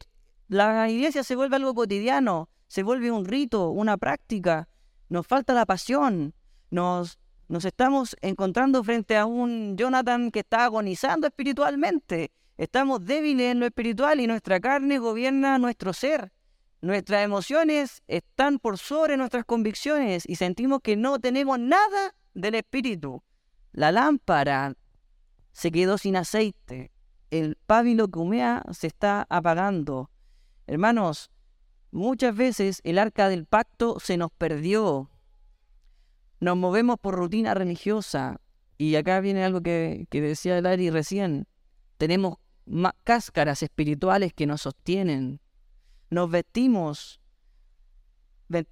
la 0.49 0.89
iglesia 0.89 1.23
se 1.23 1.37
vuelve 1.37 1.57
algo 1.57 1.75
cotidiano, 1.75 2.49
se 2.67 2.83
vuelve 2.83 3.11
un 3.11 3.27
rito, 3.27 3.69
una 3.69 3.99
práctica, 3.99 4.67
nos 5.11 5.27
falta 5.27 5.53
la 5.53 5.67
pasión, 5.67 6.33
nos, 6.71 7.19
nos 7.49 7.67
estamos 7.67 8.17
encontrando 8.23 8.83
frente 8.83 9.19
a 9.19 9.27
un 9.27 9.77
Jonathan 9.77 10.31
que 10.31 10.41
está 10.41 10.65
agonizando 10.65 11.27
espiritualmente. 11.27 12.33
Estamos 12.57 13.05
débiles 13.05 13.53
en 13.53 13.61
lo 13.61 13.67
espiritual 13.67 14.19
y 14.19 14.27
nuestra 14.27 14.61
carne 14.61 14.99
gobierna 14.99 15.59
nuestro 15.59 15.93
ser. 15.93 16.33
Nuestras 16.83 17.25
emociones 17.25 18.03
están 18.09 18.59
por 18.59 18.79
sobre 18.79 19.17
nuestras 19.17 19.45
convicciones 19.45 20.25
y 20.27 20.37
sentimos 20.37 20.81
que 20.83 20.97
no 20.97 21.19
tenemos 21.19 21.59
nada 21.59 22.15
del 22.35 22.55
espíritu. 22.55 23.23
La 23.73 23.93
lámpara 23.93 24.75
se 25.53 25.71
quedó 25.71 25.99
sin 25.99 26.17
aceite. 26.17 26.91
El 27.31 27.57
pábilo 27.67 28.09
que 28.09 28.19
humea 28.19 28.65
se 28.73 28.87
está 28.87 29.27
apagando. 29.29 30.11
Hermanos, 30.67 31.31
muchas 31.91 32.35
veces 32.35 32.81
el 32.83 32.99
arca 32.99 33.29
del 33.29 33.47
pacto 33.47 34.01
se 34.01 34.17
nos 34.17 34.31
perdió 34.33 35.11
nos 36.41 36.57
movemos 36.57 36.99
por 36.99 37.15
rutina 37.15 37.55
religiosa. 37.55 38.41
Y 38.79 38.97
acá 38.97 39.21
viene 39.21 39.45
algo 39.45 39.61
que, 39.61 40.07
decía 40.11 40.61
Larry 40.61 40.91
recién. 40.91 41.47
Tenemos 41.99 42.37
cáscaras 43.05 43.63
espirituales 43.63 44.33
que 44.33 44.47
nos 44.47 44.63
sostienen. 44.63 45.41
Nos 46.11 46.31
vestimos, 46.31 47.21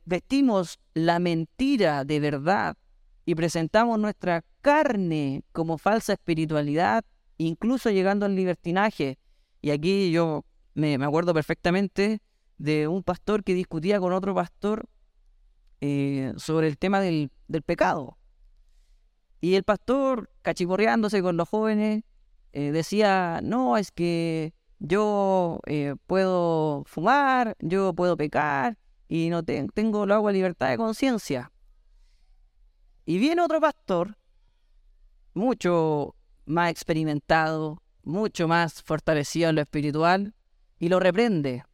vestimos 0.04 0.78
la 0.95 1.18
mentira 1.18 2.04
de 2.04 2.21
verdad 2.21 2.76
y 3.25 3.35
presentamos 3.35 3.99
nuestra 3.99 4.45
carne 4.61 5.45
como 5.52 5.78
falsa 5.78 6.14
espiritualidad, 6.14 7.04
incluso 7.37 7.90
llegando 7.90 8.26
al 8.26 8.35
libertinaje. 8.35 9.18
Y 9.61 9.71
aquí 9.71 10.11
yo 10.11 10.45
me, 10.75 10.99
me 10.99 11.04
acuerdo 11.04 11.33
perfectamente 11.33 12.21
de 12.59 12.88
un 12.88 13.02
pastor 13.02 13.45
que 13.45 13.54
discutía 13.54 14.00
con 14.00 14.12
otro 14.12 14.35
pastor 14.35 14.88
eh, 15.80 16.33
sobre 16.37 16.66
el 16.66 16.76
tema 16.76 17.00
del, 17.00 17.30
pecado. 17.64 18.18
Y 19.40 19.54
el 19.54 19.62
pastor, 19.62 20.28
cachiporreándose 20.42 21.23
con 21.23 21.37
los 21.37 21.49
jóvenes, 21.49 22.02
eh, 22.52 22.73
decía, 22.73 23.40
no, 23.45 23.76
es 23.76 23.92
que 23.92 24.52
yo 24.78 25.61
eh, 25.66 25.94
puedo 26.06 26.85
fumar, 26.87 27.56
yo 27.61 27.92
puedo 27.94 28.16
pecar 28.16 28.78
y 29.08 29.30
no 29.30 29.42
tengo, 29.42 30.06
lo 30.06 30.14
hago 30.14 30.28
a 30.28 30.32
libertad 30.32 30.70
de 30.70 30.76
conciencia. 30.76 31.50
Y 33.04 33.18
viene 33.18 33.42
otro 33.42 33.61
pastor, 33.61 34.16
mucho 35.35 36.14
más 36.44 36.70
experimentado, 36.70 37.82
mucho 38.02 38.49
más 38.49 38.82
fortalecido 38.82 39.49
en 39.50 39.56
lo 39.56 39.62
espiritual, 39.62 40.35
y 40.78 40.88
lo 40.88 41.00
reprende. 41.00 41.64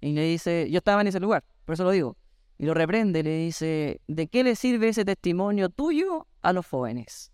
Y 0.00 0.12
le 0.12 0.22
dice, 0.22 0.68
yo 0.70 0.78
estaba 0.78 1.00
en 1.00 1.08
ese 1.08 1.20
lugar, 1.20 1.44
por 1.64 1.74
eso 1.74 1.84
lo 1.84 1.90
digo 1.90 2.16
y 2.58 2.66
lo 2.66 2.74
reprende, 2.74 3.22
le 3.22 3.38
dice, 3.38 4.00
¿de 4.08 4.26
qué 4.26 4.42
le 4.42 4.56
sirve 4.56 4.88
ese 4.88 5.04
testimonio 5.04 5.68
tuyo 5.68 6.26
a 6.42 6.52
los 6.52 6.66
jóvenes? 6.66 7.32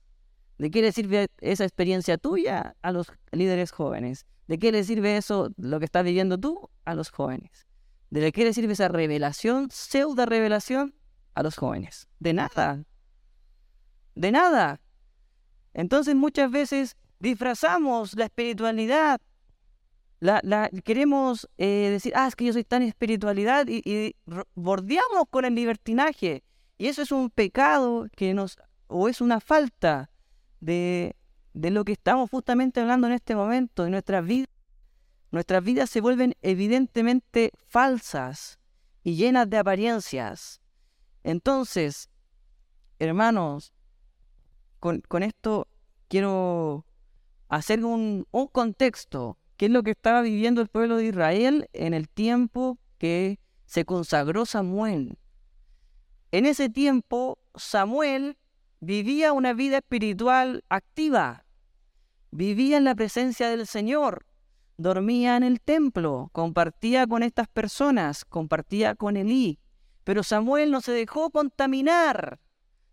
¿De 0.58 0.70
qué 0.70 0.82
le 0.82 0.92
sirve 0.92 1.28
esa 1.40 1.64
experiencia 1.64 2.18
tuya 2.18 2.76
a 2.82 2.92
los 2.92 3.10
líderes 3.32 3.72
jóvenes? 3.72 4.26
¿De 4.46 4.58
qué 4.58 4.72
le 4.72 4.84
sirve 4.84 5.16
eso, 5.16 5.50
lo 5.56 5.78
que 5.78 5.84
estás 5.86 6.04
viviendo 6.04 6.38
tú, 6.38 6.70
a 6.84 6.94
los 6.94 7.10
jóvenes? 7.10 7.66
¿De 8.10 8.30
qué 8.32 8.44
le 8.44 8.52
sirve 8.52 8.74
esa 8.74 8.88
revelación, 8.88 9.70
pseudo 9.70 10.26
revelación, 10.26 10.94
a 11.34 11.42
los 11.42 11.56
jóvenes? 11.56 12.08
De 12.20 12.32
nada. 12.32 12.84
De 14.14 14.30
nada. 14.30 14.80
Entonces 15.72 16.14
muchas 16.14 16.50
veces 16.50 16.96
disfrazamos 17.18 18.14
la 18.14 18.26
espiritualidad 18.26 19.20
queremos 20.84 21.48
eh, 21.58 21.88
decir, 21.90 22.12
ah, 22.16 22.26
es 22.26 22.36
que 22.36 22.44
yo 22.44 22.52
soy 22.52 22.64
tan 22.64 22.82
espiritualidad 22.82 23.66
y, 23.68 24.16
bordeamos 24.54 25.24
con 25.30 25.44
el 25.44 25.54
libertinaje. 25.54 26.42
Y 26.78 26.86
eso 26.86 27.02
es 27.02 27.12
un 27.12 27.30
pecado 27.30 28.06
que 28.16 28.34
nos, 28.34 28.58
o 28.86 29.08
es 29.08 29.20
una 29.20 29.40
falta 29.40 30.10
de, 30.60 31.14
de 31.54 31.70
lo 31.70 31.84
que 31.84 31.92
estamos 31.92 32.28
justamente 32.30 32.80
hablando 32.80 33.06
en 33.06 33.14
este 33.14 33.34
momento, 33.34 33.84
de 33.84 33.90
nuestras 33.90 34.24
vidas. 34.26 34.48
Nuestras 35.30 35.64
vidas 35.64 35.90
se 35.90 36.00
vuelven 36.00 36.34
evidentemente 36.42 37.50
falsas 37.66 38.58
y 39.02 39.14
llenas 39.16 39.48
de 39.48 39.58
apariencias. 39.58 40.60
Entonces, 41.22 42.10
hermanos, 42.98 43.72
con, 44.80 45.02
esto 45.22 45.66
quiero 46.08 46.84
hacer 47.48 47.84
un, 47.84 48.26
un 48.30 48.46
contexto 48.48 49.38
qué 49.56 49.66
es 49.66 49.72
lo 49.72 49.82
que 49.82 49.92
estaba 49.92 50.20
viviendo 50.22 50.60
el 50.60 50.68
pueblo 50.68 50.96
de 50.96 51.06
Israel 51.06 51.68
en 51.72 51.94
el 51.94 52.08
tiempo 52.08 52.78
que 52.98 53.38
se 53.66 53.84
consagró 53.84 54.46
Samuel. 54.46 55.18
En 56.32 56.46
ese 56.46 56.68
tiempo, 56.68 57.38
Samuel 57.54 58.36
vivía 58.80 59.32
una 59.32 59.52
vida 59.52 59.78
espiritual 59.78 60.64
activa, 60.68 61.43
vivía 62.34 62.78
en 62.78 62.84
la 62.84 62.96
presencia 62.96 63.48
del 63.48 63.66
Señor, 63.66 64.26
dormía 64.76 65.36
en 65.36 65.44
el 65.44 65.60
templo, 65.60 66.30
compartía 66.32 67.06
con 67.06 67.22
estas 67.22 67.46
personas, 67.46 68.24
compartía 68.24 68.96
con 68.96 69.16
Elí, 69.16 69.60
pero 70.02 70.24
Samuel 70.24 70.72
no 70.72 70.80
se 70.80 70.90
dejó 70.90 71.30
contaminar 71.30 72.40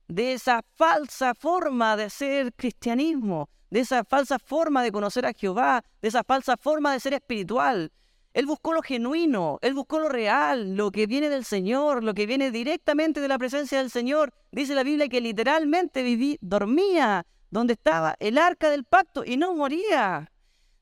de 0.07 0.33
esa 0.33 0.61
falsa 0.75 1.33
forma 1.33 1.97
de 1.97 2.11
ser 2.11 2.53
cristianismo, 2.53 3.49
de 3.71 3.79
esa 3.79 4.03
falsa 4.03 4.37
forma 4.37 4.83
de 4.83 4.91
conocer 4.91 5.25
a 5.25 5.33
Jehová, 5.33 5.83
de 6.03 6.09
esa 6.09 6.23
falsa 6.23 6.55
forma 6.55 6.93
de 6.93 6.99
ser 6.99 7.13
espiritual. 7.13 7.91
Él 8.33 8.45
buscó 8.45 8.73
lo 8.73 8.83
genuino, 8.83 9.57
él 9.61 9.73
buscó 9.73 9.99
lo 9.99 10.07
real, 10.07 10.75
lo 10.75 10.91
que 10.91 11.07
viene 11.07 11.29
del 11.29 11.45
Señor, 11.45 12.03
lo 12.03 12.13
que 12.13 12.27
viene 12.27 12.51
directamente 12.51 13.19
de 13.19 13.27
la 13.27 13.39
presencia 13.39 13.79
del 13.79 13.89
Señor. 13.89 14.33
Dice 14.51 14.75
la 14.75 14.83
Biblia 14.83 15.09
que 15.09 15.19
literalmente 15.19 16.03
viví, 16.03 16.37
dormía 16.41 17.25
donde 17.51 17.73
estaba 17.73 18.15
el 18.19 18.37
arca 18.37 18.69
del 18.69 18.85
pacto 18.85 19.23
y 19.25 19.37
no 19.37 19.53
moría. 19.53 20.31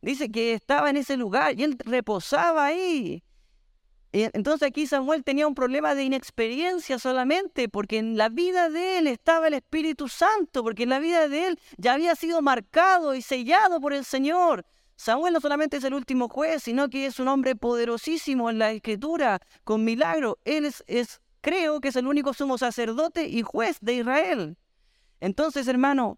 Dice 0.02 0.32
que 0.32 0.54
estaba 0.54 0.90
en 0.90 0.98
ese 0.98 1.18
lugar 1.18 1.60
y 1.60 1.64
él 1.64 1.78
reposaba 1.84 2.66
ahí. 2.66 3.24
Entonces 4.12 4.68
aquí 4.68 4.88
Samuel 4.88 5.24
tenía 5.24 5.48
un 5.48 5.54
problema 5.54 5.94
de 5.94 6.04
inexperiencia 6.04 6.98
solamente, 6.98 7.70
porque 7.70 8.00
en 8.00 8.18
la 8.18 8.30
vida 8.30 8.70
de 8.70 8.98
él 8.98 9.08
estaba 9.08 9.48
el 9.48 9.54
Espíritu 9.54 10.08
Santo, 10.08 10.64
porque 10.64 10.84
en 10.84 10.90
la 10.90 11.00
vida 11.00 11.28
de 11.28 11.48
él 11.48 11.60
ya 11.78 11.94
había 11.94 12.16
sido 12.16 12.42
marcado 12.42 13.14
y 13.14 13.22
sellado 13.22 13.80
por 13.80 13.94
el 13.94 14.06
Señor. 14.06 14.66
Samuel 14.96 15.34
no 15.34 15.40
solamente 15.40 15.78
es 15.78 15.84
el 15.84 15.94
último 15.94 16.28
juez, 16.28 16.64
sino 16.64 16.90
que 16.90 17.06
es 17.06 17.20
un 17.20 17.28
hombre 17.28 17.56
poderosísimo 17.56 18.50
en 18.50 18.58
la 18.58 18.72
escritura, 18.72 19.40
con 19.64 19.86
milagro. 19.86 20.40
Él 20.44 20.66
es, 20.66 20.84
es 20.88 21.22
creo 21.42 21.80
que 21.80 21.90
es 21.90 21.96
el 21.96 22.08
único 22.08 22.34
sumo 22.34 22.58
sacerdote 22.58 23.28
y 23.28 23.44
juez 23.44 23.78
de 23.82 23.94
Israel. 23.94 24.58
Entonces, 25.22 25.68
hermano, 25.68 26.18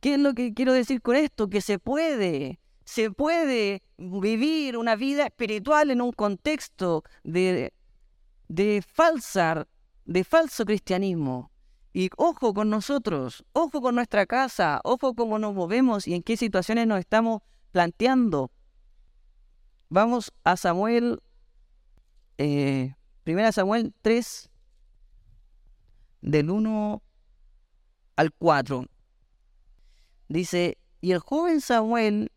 ¿qué 0.00 0.14
es 0.14 0.20
lo 0.20 0.34
que 0.34 0.52
quiero 0.54 0.72
decir 0.72 1.00
con 1.02 1.16
esto? 1.16 1.48
Que 1.48 1.60
se 1.60 1.78
puede, 1.78 2.58
se 2.84 3.10
puede 3.10 3.82
vivir 3.98 4.76
una 4.76 4.96
vida 4.96 5.26
espiritual 5.26 5.90
en 5.90 6.00
un 6.00 6.12
contexto 6.12 7.04
de, 7.22 7.72
de, 8.48 8.82
falsa, 8.86 9.66
de 10.04 10.24
falso 10.24 10.64
cristianismo. 10.64 11.50
Y 11.92 12.08
ojo 12.16 12.54
con 12.54 12.70
nosotros, 12.70 13.44
ojo 13.52 13.80
con 13.80 13.96
nuestra 13.96 14.24
casa, 14.24 14.80
ojo 14.84 15.14
cómo 15.14 15.38
nos 15.38 15.54
movemos 15.54 16.06
y 16.06 16.14
en 16.14 16.22
qué 16.22 16.36
situaciones 16.36 16.86
nos 16.86 17.00
estamos 17.00 17.42
planteando. 17.72 18.50
Vamos 19.88 20.32
a 20.44 20.56
Samuel, 20.56 21.20
eh, 22.38 22.94
primera 23.24 23.50
Samuel 23.50 23.92
3, 24.02 24.50
del 26.20 26.50
1 26.50 27.02
al 28.14 28.32
4. 28.32 28.86
Dice, 30.30 30.78
y 31.02 31.12
el 31.12 31.18
joven 31.18 31.60
Samuel 31.60 32.30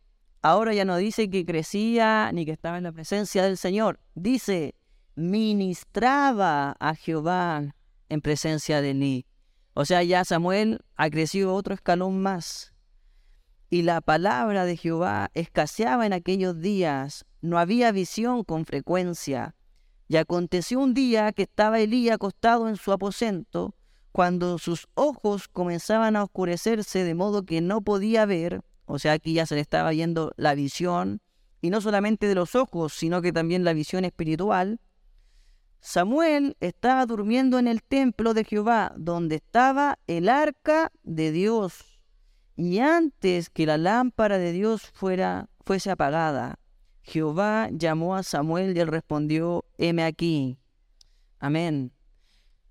Ahora 0.46 0.74
ya 0.74 0.84
no 0.84 0.98
dice 0.98 1.30
que 1.30 1.46
crecía 1.46 2.30
ni 2.34 2.46
que 2.46 2.52
estaba 2.52 2.78
en 2.78 2.84
la 2.84 2.92
presencia 2.92 3.44
del 3.44 3.58
Señor. 3.58 4.02
Dice, 4.14 4.76
ministraba 5.16 6.76
a 6.82 6.96
Jehová 6.96 7.74
en 8.10 8.20
presencia 8.20 8.82
de 8.82 8.94
mí. 8.94 9.26
O 9.74 9.86
sea, 9.86 10.04
ya 10.04 10.26
Samuel 10.26 10.82
ha 10.98 11.10
crecido 11.10 11.56
otro 11.56 11.74
escalón 11.74 12.22
más. 12.22 12.74
Y 13.70 13.84
la 13.84 14.02
palabra 14.02 14.66
de 14.66 14.76
Jehová 14.76 15.32
escaseaba 15.34 16.06
en 16.06 16.12
aquellos 16.12 16.60
días. 16.60 17.26
No 17.40 17.58
había 17.58 17.94
visión 17.94 18.44
con 18.44 18.66
frecuencia. 18.66 19.56
Y 20.10 20.18
aconteció 20.18 20.82
un 20.82 20.94
día 20.94 21.32
que 21.32 21.44
estaba 21.44 21.80
Elí 21.80 22.10
acostado 22.10 22.68
en 22.68 22.76
su 22.76 22.92
aposento, 22.92 23.76
cuando 24.14 24.60
sus 24.60 24.88
ojos 24.94 25.48
comenzaban 25.48 26.16
a 26.16 26.24
oscurecerse 26.24 27.04
de 27.04 27.16
modo 27.16 27.46
que 27.46 27.62
no 27.62 27.82
podía 27.82 28.28
ver, 28.28 28.62
o 28.86 29.00
sea, 29.00 29.14
aquí 29.14 29.34
ya 29.34 29.48
se 29.48 29.56
le 29.56 29.62
estaba 29.62 29.92
yendo 29.92 30.34
la 30.38 30.54
visión, 30.54 31.20
y 31.62 31.72
no 31.72 31.82
solamente 31.82 32.28
de 32.28 32.36
los 32.36 32.54
ojos, 32.54 32.94
sino 32.94 33.24
que 33.24 33.34
también 33.34 33.64
la 33.64 33.74
visión 33.74 34.06
espiritual. 34.06 34.80
Samuel 35.80 36.56
estaba 36.60 37.08
durmiendo 37.08 37.58
en 37.58 37.68
el 37.68 37.82
templo 37.82 38.36
de 38.36 38.44
Jehová, 38.44 38.94
donde 38.98 39.38
estaba 39.38 39.98
el 40.06 40.30
arca 40.30 40.92
de 41.02 41.32
Dios. 41.32 42.00
Y 42.56 42.80
antes 42.80 43.50
que 43.50 43.66
la 43.66 43.80
lámpara 43.80 44.38
de 44.38 44.52
Dios 44.52 44.92
fuera, 44.94 45.50
fuese 45.66 45.90
apagada, 45.90 46.60
Jehová 47.02 47.68
llamó 47.72 48.16
a 48.16 48.22
Samuel 48.22 48.78
y 48.78 48.80
él 48.80 48.88
respondió, 48.90 49.66
heme 49.80 50.04
aquí. 50.04 50.60
Amén. 51.40 51.92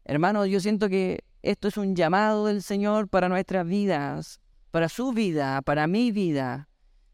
Hermanos, 0.04 0.48
yo 0.48 0.60
siento 0.60 0.88
que 0.88 1.24
esto 1.42 1.68
es 1.68 1.76
un 1.76 1.94
llamado 1.94 2.46
del 2.46 2.62
Señor 2.62 3.08
para 3.08 3.28
nuestras 3.28 3.66
vidas 3.66 4.40
para 4.72 4.88
su 4.88 5.12
vida, 5.12 5.60
para 5.62 5.86
mi 5.86 6.10
vida, 6.10 6.68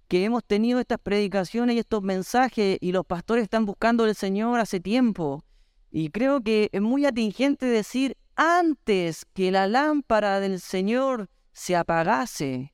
que 0.06 0.24
hemos 0.24 0.44
tenido 0.44 0.78
estas 0.78 1.00
predicaciones 1.00 1.74
y 1.74 1.80
estos 1.80 2.02
mensajes 2.02 2.78
y 2.80 2.92
los 2.92 3.04
pastores 3.04 3.42
están 3.42 3.66
buscando 3.66 4.04
al 4.04 4.14
Señor 4.14 4.60
hace 4.60 4.80
tiempo. 4.80 5.44
Y 5.90 6.10
creo 6.10 6.40
que 6.40 6.70
es 6.72 6.80
muy 6.80 7.04
atingente 7.04 7.66
decir 7.66 8.16
antes 8.36 9.26
que 9.34 9.50
la 9.50 9.66
lámpara 9.66 10.38
del 10.38 10.60
Señor 10.60 11.28
se 11.52 11.74
apagase. 11.74 12.72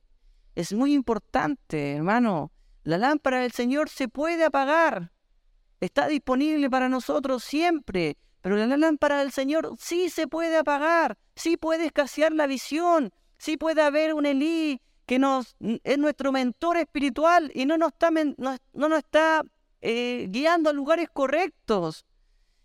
Es 0.53 0.71
muy 0.71 0.93
importante, 0.93 1.93
hermano. 1.95 2.51
La 2.83 2.99
lámpara 2.99 3.41
del 3.41 3.51
Señor 3.51 3.89
se 3.89 4.07
puede 4.07 4.45
apagar. 4.45 5.11
Está 5.79 6.07
disponible 6.07 6.69
para 6.69 6.89
nosotros 6.89 7.43
siempre. 7.43 8.17
Pero 8.45 8.57
la 8.57 8.77
lámpara 8.77 9.21
del 9.21 9.31
Señor 9.31 9.73
sí 9.79 10.11
se 10.11 10.27
puede 10.27 10.55
apagar. 10.55 11.17
Sí 11.35 11.57
puede 11.57 11.87
escasear 11.87 12.31
la 12.31 12.45
visión. 12.45 13.11
Sí 13.39 13.57
puede 13.57 13.81
haber 13.81 14.13
un 14.13 14.27
Elí 14.27 14.79
que 15.07 15.19
es 15.83 15.97
nuestro 15.97 16.31
mentor 16.31 16.77
espiritual 16.77 17.51
y 17.55 17.65
no 17.65 17.75
nos 17.79 17.93
está, 17.93 18.11
no, 18.11 18.55
nos 18.71 18.99
está 18.99 19.41
eh, 19.81 20.27
guiando 20.29 20.69
a 20.69 20.73
lugares 20.73 21.09
correctos. 21.11 22.05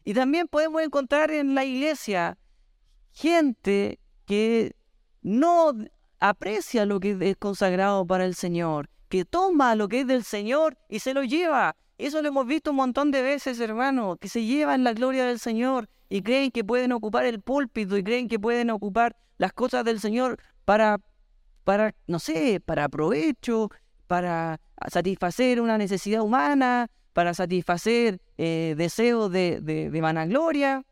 Y 0.05 0.13
también 0.13 0.49
podemos 0.49 0.83
encontrar 0.83 1.31
en 1.31 1.55
la 1.55 1.65
iglesia 1.65 2.37
gente 3.13 4.01
que 4.27 4.77
no 5.23 5.73
aprecia 6.19 6.85
lo 6.85 7.01
que 7.01 7.17
es 7.19 7.39
consagrado 7.39 8.07
para 8.07 8.27
el 8.27 8.35
Señor, 8.35 8.91
que 9.09 9.25
toma 9.25 9.75
lo 9.77 9.89
que 9.89 10.01
es 10.01 10.07
del 10.07 10.25
Señor 10.25 10.77
y 10.91 10.99
se 10.99 11.15
lo 11.15 11.25
lleva. 11.25 11.75
Eso 12.01 12.23
lo 12.23 12.29
hemos 12.29 12.47
visto 12.47 12.71
un 12.71 12.77
montón 12.77 13.11
de 13.11 13.21
veces, 13.21 13.61
hermano, 13.61 14.17
que 14.17 14.31
se 14.31 14.43
llevan 14.43 14.85
la 14.85 14.95
gloria 14.95 15.27
del 15.27 15.39
Señor 15.39 15.91
y 16.09 16.23
creen 16.23 16.51
que 16.51 16.65
pueden 16.65 16.93
ocupar 16.93 17.27
el 17.27 17.43
púlpito 17.43 17.95
y 17.99 18.03
creen 18.03 18.27
que 18.27 18.39
pueden 18.39 18.71
ocupar 18.71 19.17
las 19.37 19.53
cosas 19.53 19.85
del 19.85 20.01
Señor 20.01 20.41
para, 20.65 20.99
para, 21.65 21.95
no 22.07 22.19
sé, 22.19 22.59
para 22.65 22.89
provecho, 22.89 23.69
para 24.07 24.63
satisfacer 24.91 25.61
una 25.61 25.77
necesidad 25.77 26.23
humana, 26.23 26.89
para 27.13 27.35
satisfacer 27.35 28.19
eh, 28.39 28.75
deseos 28.79 29.31
de, 29.31 29.61
de, 29.61 29.91
de 29.91 30.01
vanagloria. 30.01 30.87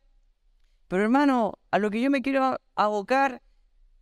Pero 0.89 1.05
hermano, 1.05 1.55
a 1.71 1.79
lo 1.79 1.91
que 1.91 2.03
yo 2.03 2.11
me 2.11 2.21
quiero 2.21 2.59
abocar 2.75 3.41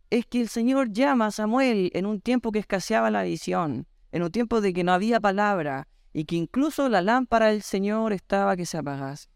es 0.09 0.25
que 0.25 0.41
el 0.41 0.49
Señor 0.49 0.91
llama 0.91 1.27
a 1.27 1.31
Samuel 1.31 1.89
en 1.93 2.05
un 2.05 2.19
tiempo 2.19 2.51
que 2.51 2.59
escaseaba 2.59 3.09
la 3.11 3.23
visión, 3.23 3.87
en 4.11 4.23
un 4.23 4.31
tiempo 4.31 4.59
de 4.59 4.73
que 4.73 4.83
no 4.83 4.91
había 4.91 5.21
palabra 5.21 5.87
y 6.17 6.25
que 6.25 6.35
incluso 6.35 6.89
la 6.89 7.03
lámpara 7.03 7.47
del 7.47 7.61
Señor 7.61 8.11
estaba 8.11 8.55
que 8.55 8.65
se 8.65 8.79
apagase. 8.79 9.29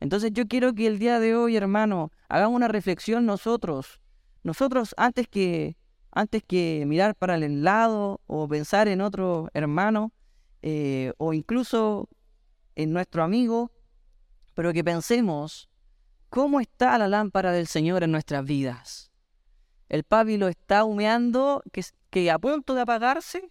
Entonces 0.00 0.30
yo 0.32 0.48
quiero 0.48 0.74
que 0.74 0.86
el 0.86 0.98
día 0.98 1.20
de 1.20 1.36
hoy, 1.36 1.54
hermano, 1.54 2.12
hagamos 2.30 2.56
una 2.56 2.68
reflexión 2.68 3.26
nosotros 3.26 4.00
nosotros 4.42 4.94
antes 4.96 5.28
que, 5.28 5.76
antes 6.12 6.42
que 6.42 6.84
mirar 6.86 7.14
para 7.14 7.34
el 7.34 7.62
lado 7.62 8.22
o 8.26 8.48
pensar 8.48 8.88
en 8.88 9.02
otro 9.02 9.50
hermano 9.52 10.12
eh, 10.62 11.12
o 11.18 11.34
incluso 11.34 12.08
en 12.74 12.94
nuestro 12.94 13.22
amigo, 13.22 13.70
pero 14.54 14.72
que 14.72 14.82
pensemos 14.82 15.68
cómo 16.30 16.60
está 16.60 16.96
la 16.96 17.08
lámpara 17.08 17.52
del 17.52 17.66
Señor 17.66 18.02
en 18.02 18.12
nuestras 18.12 18.46
vidas. 18.46 19.10
El 19.90 20.04
pábilo 20.04 20.48
está 20.48 20.84
humeando, 20.84 21.62
que, 21.70 21.84
que 22.08 22.30
a 22.30 22.38
punto 22.38 22.74
de 22.74 22.80
apagarse, 22.80 23.50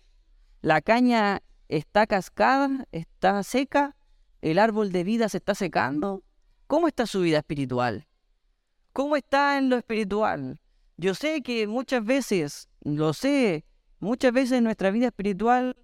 la 0.61 0.81
caña 0.81 1.43
está 1.77 2.05
cascada, 2.05 2.87
está 2.91 3.41
seca, 3.43 3.95
el 4.41 4.59
árbol 4.59 4.91
de 4.91 5.03
vida 5.03 5.29
se 5.29 5.37
está 5.37 5.55
secando. 5.55 6.23
¿Cómo 6.67 6.87
está 6.87 7.07
su 7.07 7.21
vida 7.21 7.39
espiritual? 7.39 8.07
¿Cómo 8.93 9.15
está 9.15 9.57
en 9.57 9.69
lo 9.69 9.77
espiritual? 9.77 10.59
Yo 10.97 11.15
sé 11.15 11.41
que 11.41 11.65
muchas 11.67 12.05
veces, 12.05 12.69
lo 12.81 13.13
sé, 13.13 13.65
muchas 13.99 14.31
veces 14.31 14.61
nuestra 14.61 14.91
vida 14.91 15.07
espiritual 15.07 15.75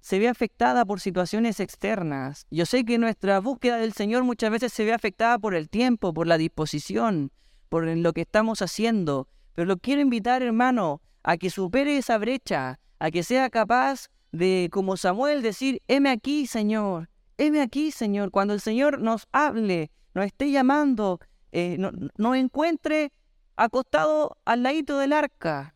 se 0.00 0.18
ve 0.18 0.28
afectada 0.28 0.84
por 0.84 1.00
situaciones 1.00 1.60
externas. 1.60 2.46
Yo 2.50 2.66
sé 2.66 2.84
que 2.84 2.98
nuestra 2.98 3.38
búsqueda 3.38 3.76
del 3.76 3.92
Señor 3.92 4.24
muchas 4.24 4.50
veces 4.50 4.72
se 4.72 4.84
ve 4.84 4.92
afectada 4.92 5.38
por 5.38 5.54
el 5.54 5.68
tiempo, 5.68 6.12
por 6.12 6.26
la 6.26 6.38
disposición, 6.38 7.30
por 7.68 7.86
lo 7.86 8.12
que 8.12 8.22
estamos 8.22 8.62
haciendo. 8.62 9.28
Pero 9.54 9.66
lo 9.66 9.78
quiero 9.78 10.00
invitar, 10.00 10.42
hermano, 10.42 11.02
a 11.22 11.36
que 11.36 11.50
supere 11.50 11.96
esa 11.96 12.18
brecha, 12.18 12.80
a 12.98 13.10
que 13.10 13.22
sea 13.22 13.48
capaz 13.50 14.08
de, 14.36 14.68
como 14.72 14.96
Samuel, 14.96 15.42
decir, 15.42 15.82
heme 15.88 16.10
aquí, 16.10 16.46
Señor, 16.46 17.08
heme 17.38 17.60
aquí, 17.60 17.90
Señor. 17.90 18.30
Cuando 18.30 18.54
el 18.54 18.60
Señor 18.60 19.00
nos 19.00 19.26
hable, 19.32 19.90
nos 20.14 20.26
esté 20.26 20.50
llamando, 20.50 21.20
eh, 21.52 21.76
nos 21.78 22.36
encuentre 22.36 23.12
acostado 23.56 24.36
al 24.44 24.62
ladito 24.62 24.98
del 24.98 25.12
arca. 25.12 25.74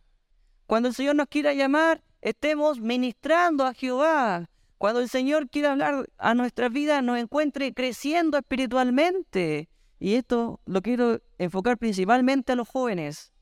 Cuando 0.66 0.88
el 0.88 0.94
Señor 0.94 1.16
nos 1.16 1.27
quiera 1.27 1.53
llamar, 1.55 2.03
estemos 2.20 2.81
ministrando 2.81 3.66
a 3.66 3.75
Jehová. 3.75 4.49
Cuando 4.79 5.01
el 5.01 5.09
Señor 5.09 5.51
quiera 5.51 5.73
hablar 5.73 6.09
a 6.16 6.35
nuestra 6.35 6.68
vida, 6.68 7.03
nos 7.03 7.18
encuentre 7.18 7.75
creciendo 7.75 8.38
espiritualmente. 8.38 9.68
Y 9.99 10.14
esto 10.14 10.61
lo 10.64 10.81
quiero 10.81 11.20
enfocar 11.38 11.77
principalmente 11.77 12.53
a 12.53 12.57
los 12.57 12.68
jóvenes. 12.68 13.33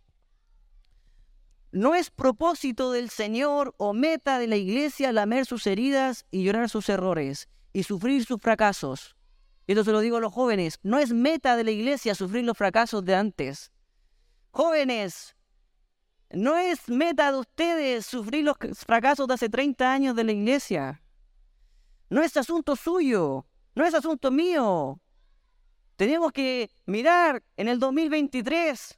No 1.71 1.95
es 1.95 2.11
propósito 2.11 2.93
del 2.93 3.11
Señor 3.11 3.75
o 3.77 3.93
meta 3.93 4.39
de 4.39 4.47
la 4.47 4.57
iglesia 4.57 5.13
lamer 5.13 5.45
sus 5.45 5.67
heridas 5.67 6.25
y 6.31 6.45
llorar 6.45 6.69
sus 6.69 6.89
errores. 6.89 7.49
y 7.71 7.83
sufrir 7.83 8.25
sus 8.25 8.41
fracasos. 8.41 9.15
Esto 9.67 9.85
se 9.85 9.93
lo 9.93 10.01
digo 10.01 10.17
a 10.17 10.21
los 10.21 10.33
jóvenes, 10.33 10.81
no 10.83 10.99
es 10.99 11.13
meta 11.13 11.55
de 11.55 11.65
la 11.65 11.71
iglesia 11.71 12.15
sufrir 12.15 12.45
los 12.45 12.57
fracasos 12.57 13.05
de 13.05 13.15
antes. 13.15 13.71
Jóvenes, 14.51 15.37
no 16.31 16.57
es 16.57 16.89
meta 16.89 17.31
de 17.31 17.39
ustedes 17.39 18.07
sufrir 18.07 18.45
los 18.45 18.57
fracasos 18.87 19.29
de 19.29 19.35
hace 19.35 19.49
30 19.51 19.93
años 19.93 20.17
de 20.17 20.25
la 20.25 20.33
iglesia. 20.33 21.03
No 22.09 22.23
es 22.23 22.37
asunto 22.39 22.75
suyo, 22.75 23.47
no 23.75 23.85
es 23.85 23.95
asunto 23.95 24.31
mío. 24.31 25.01
Tenemos 25.97 26.33
que 26.33 26.71
mirar 26.87 27.43
en 27.57 27.69
el 27.69 27.79
2023 27.79 28.98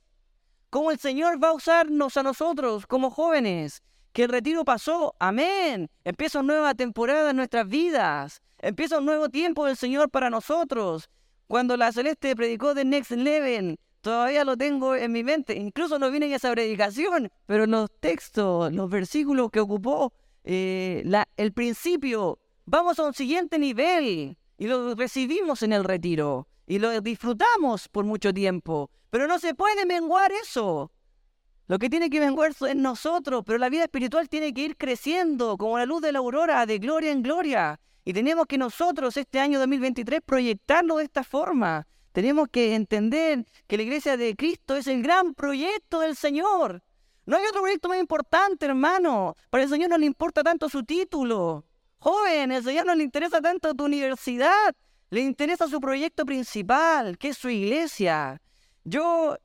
cómo 0.70 0.92
el 0.92 0.98
Señor 0.98 1.42
va 1.42 1.48
a 1.48 1.52
usarnos 1.52 2.16
a 2.16 2.22
nosotros 2.22 2.86
como 2.86 3.10
jóvenes. 3.10 3.82
Que 4.12 4.24
el 4.24 4.30
retiro 4.30 4.64
pasó, 4.64 5.14
amén. 5.18 5.88
Empieza 6.04 6.40
una 6.40 6.54
nueva 6.54 6.74
temporada 6.74 7.30
en 7.30 7.36
nuestras 7.36 7.68
vidas. 7.68 8.40
Empieza 8.58 8.98
un 8.98 9.06
nuevo 9.06 9.28
tiempo 9.28 9.66
del 9.66 9.76
Señor 9.76 10.10
para 10.10 10.30
nosotros. 10.30 11.10
Cuando 11.46 11.76
la 11.76 11.92
Celeste 11.92 12.34
predicó 12.34 12.74
de 12.74 12.84
Next 12.84 13.12
Level, 13.12 13.78
todavía 14.00 14.44
lo 14.44 14.56
tengo 14.56 14.96
en 14.96 15.12
mi 15.12 15.22
mente. 15.22 15.54
Incluso 15.56 15.98
no 15.98 16.10
vine 16.10 16.26
en 16.26 16.32
esa 16.32 16.50
predicación, 16.52 17.30
pero 17.46 17.66
los 17.66 17.88
textos, 18.00 18.72
los 18.72 18.90
versículos 18.90 19.50
que 19.50 19.60
ocupó, 19.60 20.12
eh, 20.44 21.04
el 21.36 21.52
principio, 21.52 22.38
vamos 22.64 22.98
a 22.98 23.04
un 23.04 23.14
siguiente 23.14 23.58
nivel 23.58 24.36
y 24.58 24.66
lo 24.66 24.94
recibimos 24.94 25.62
en 25.62 25.72
el 25.72 25.84
retiro 25.84 26.49
y 26.70 26.78
lo 26.78 27.00
disfrutamos 27.00 27.88
por 27.88 28.04
mucho 28.04 28.32
tiempo. 28.32 28.92
Pero 29.10 29.26
no 29.26 29.40
se 29.40 29.54
puede 29.56 29.84
menguar 29.86 30.30
eso. 30.30 30.92
Lo 31.66 31.80
que 31.80 31.90
tiene 31.90 32.08
que 32.08 32.20
menguar 32.20 32.52
es 32.52 32.76
nosotros, 32.76 33.42
pero 33.44 33.58
la 33.58 33.68
vida 33.68 33.82
espiritual 33.82 34.28
tiene 34.28 34.54
que 34.54 34.60
ir 34.60 34.76
creciendo 34.76 35.56
como 35.56 35.78
la 35.78 35.84
luz 35.84 36.00
de 36.00 36.12
la 36.12 36.20
aurora, 36.20 36.64
de 36.66 36.78
gloria 36.78 37.10
en 37.10 37.24
gloria. 37.24 37.80
Y 38.04 38.12
tenemos 38.12 38.46
que 38.46 38.56
nosotros 38.56 39.16
este 39.16 39.40
año 39.40 39.58
2023 39.58 40.20
proyectarlo 40.24 40.98
de 40.98 41.04
esta 41.04 41.24
forma. 41.24 41.88
Tenemos 42.12 42.46
que 42.52 42.76
entender 42.76 43.44
que 43.66 43.76
la 43.76 43.82
iglesia 43.82 44.16
de 44.16 44.36
Cristo 44.36 44.76
es 44.76 44.86
el 44.86 45.02
gran 45.02 45.34
proyecto 45.34 45.98
del 45.98 46.14
Señor. 46.14 46.84
No 47.26 47.36
hay 47.36 47.46
otro 47.46 47.62
proyecto 47.62 47.88
más 47.88 47.98
importante, 47.98 48.66
hermano. 48.66 49.34
Para 49.50 49.64
el 49.64 49.70
Señor 49.70 49.90
no 49.90 49.98
le 49.98 50.06
importa 50.06 50.44
tanto 50.44 50.68
su 50.68 50.84
título. 50.84 51.64
Joven, 51.98 52.52
el 52.52 52.62
Señor 52.62 52.86
no 52.86 52.94
le 52.94 53.02
interesa 53.02 53.40
tanto 53.40 53.74
tu 53.74 53.86
universidad. 53.86 54.76
Le 55.10 55.22
interesa 55.22 55.66
su 55.66 55.80
proyecto 55.80 56.24
principal, 56.24 57.18
que 57.18 57.30
es 57.30 57.36
su 57.36 57.48
iglesia. 57.48 58.40
Yo 58.84 59.36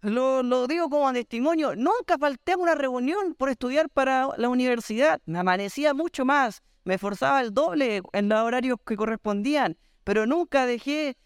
lo, 0.00 0.66
digo 0.66 0.90
como 0.90 1.12
testimonio, 1.12 1.76
nunca 1.76 2.18
falté 2.18 2.52
a 2.52 2.56
una 2.56 2.74
reunión 2.74 3.34
por 3.34 3.48
estudiar 3.48 3.88
para 3.88 4.30
la 4.36 4.48
universidad. 4.48 5.20
Me 5.24 5.38
amanecía 5.38 5.94
mucho 5.94 6.24
más, 6.24 6.60
me 6.84 6.94
esforzaba 6.94 7.40
el 7.40 7.54
doble 7.54 8.02
en 8.12 8.28
los 8.28 8.40
horarios 8.40 8.78
que 8.84 8.96
correspondían, 8.96 9.78
pero 10.02 10.26
nunca 10.26 10.66
dejé 10.66 11.16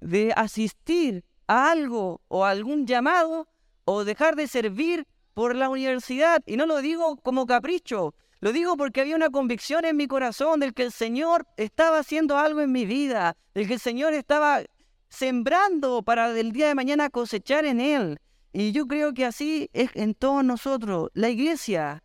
de 0.00 0.32
asistir 0.36 1.24
a 1.48 1.72
algo 1.72 2.20
o 2.28 2.44
a 2.44 2.50
algún 2.50 2.86
llamado 2.86 3.48
o 3.84 4.04
dejar 4.04 4.36
de 4.36 4.46
servir 4.46 5.04
por 5.34 5.56
la 5.56 5.68
universidad. 5.68 6.44
Y 6.46 6.56
no 6.56 6.66
lo 6.66 6.80
digo 6.80 7.16
como 7.16 7.44
capricho, 7.44 8.14
lo 8.40 8.52
digo 8.52 8.76
porque 8.76 9.00
había 9.00 9.16
una 9.16 9.30
convicción 9.30 9.84
en 9.84 9.96
mi 9.96 10.06
corazón 10.06 10.60
del 10.60 10.74
que 10.74 10.82
el 10.82 10.92
Señor 10.92 11.46
estaba 11.56 11.98
haciendo 11.98 12.36
algo 12.36 12.60
en 12.60 12.72
mi 12.72 12.84
vida, 12.84 13.36
del 13.54 13.66
que 13.66 13.74
el 13.74 13.80
Señor 13.80 14.12
estaba 14.12 14.62
sembrando 15.08 16.02
para 16.02 16.38
el 16.38 16.52
día 16.52 16.68
de 16.68 16.74
mañana 16.74 17.08
cosechar 17.08 17.64
en 17.64 17.80
Él. 17.80 18.20
Y 18.52 18.72
yo 18.72 18.86
creo 18.86 19.14
que 19.14 19.24
así 19.24 19.70
es 19.72 19.90
en 19.94 20.14
todos 20.14 20.44
nosotros. 20.44 21.10
La 21.14 21.30
iglesia 21.30 22.02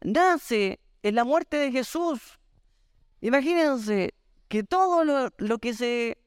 nace 0.00 0.80
en 1.02 1.14
la 1.14 1.24
muerte 1.24 1.56
de 1.56 1.72
Jesús. 1.72 2.20
Imagínense 3.20 4.14
que 4.48 4.62
todo 4.62 5.04
lo, 5.04 5.30
lo 5.38 5.58
que 5.58 5.74
se 5.74 6.18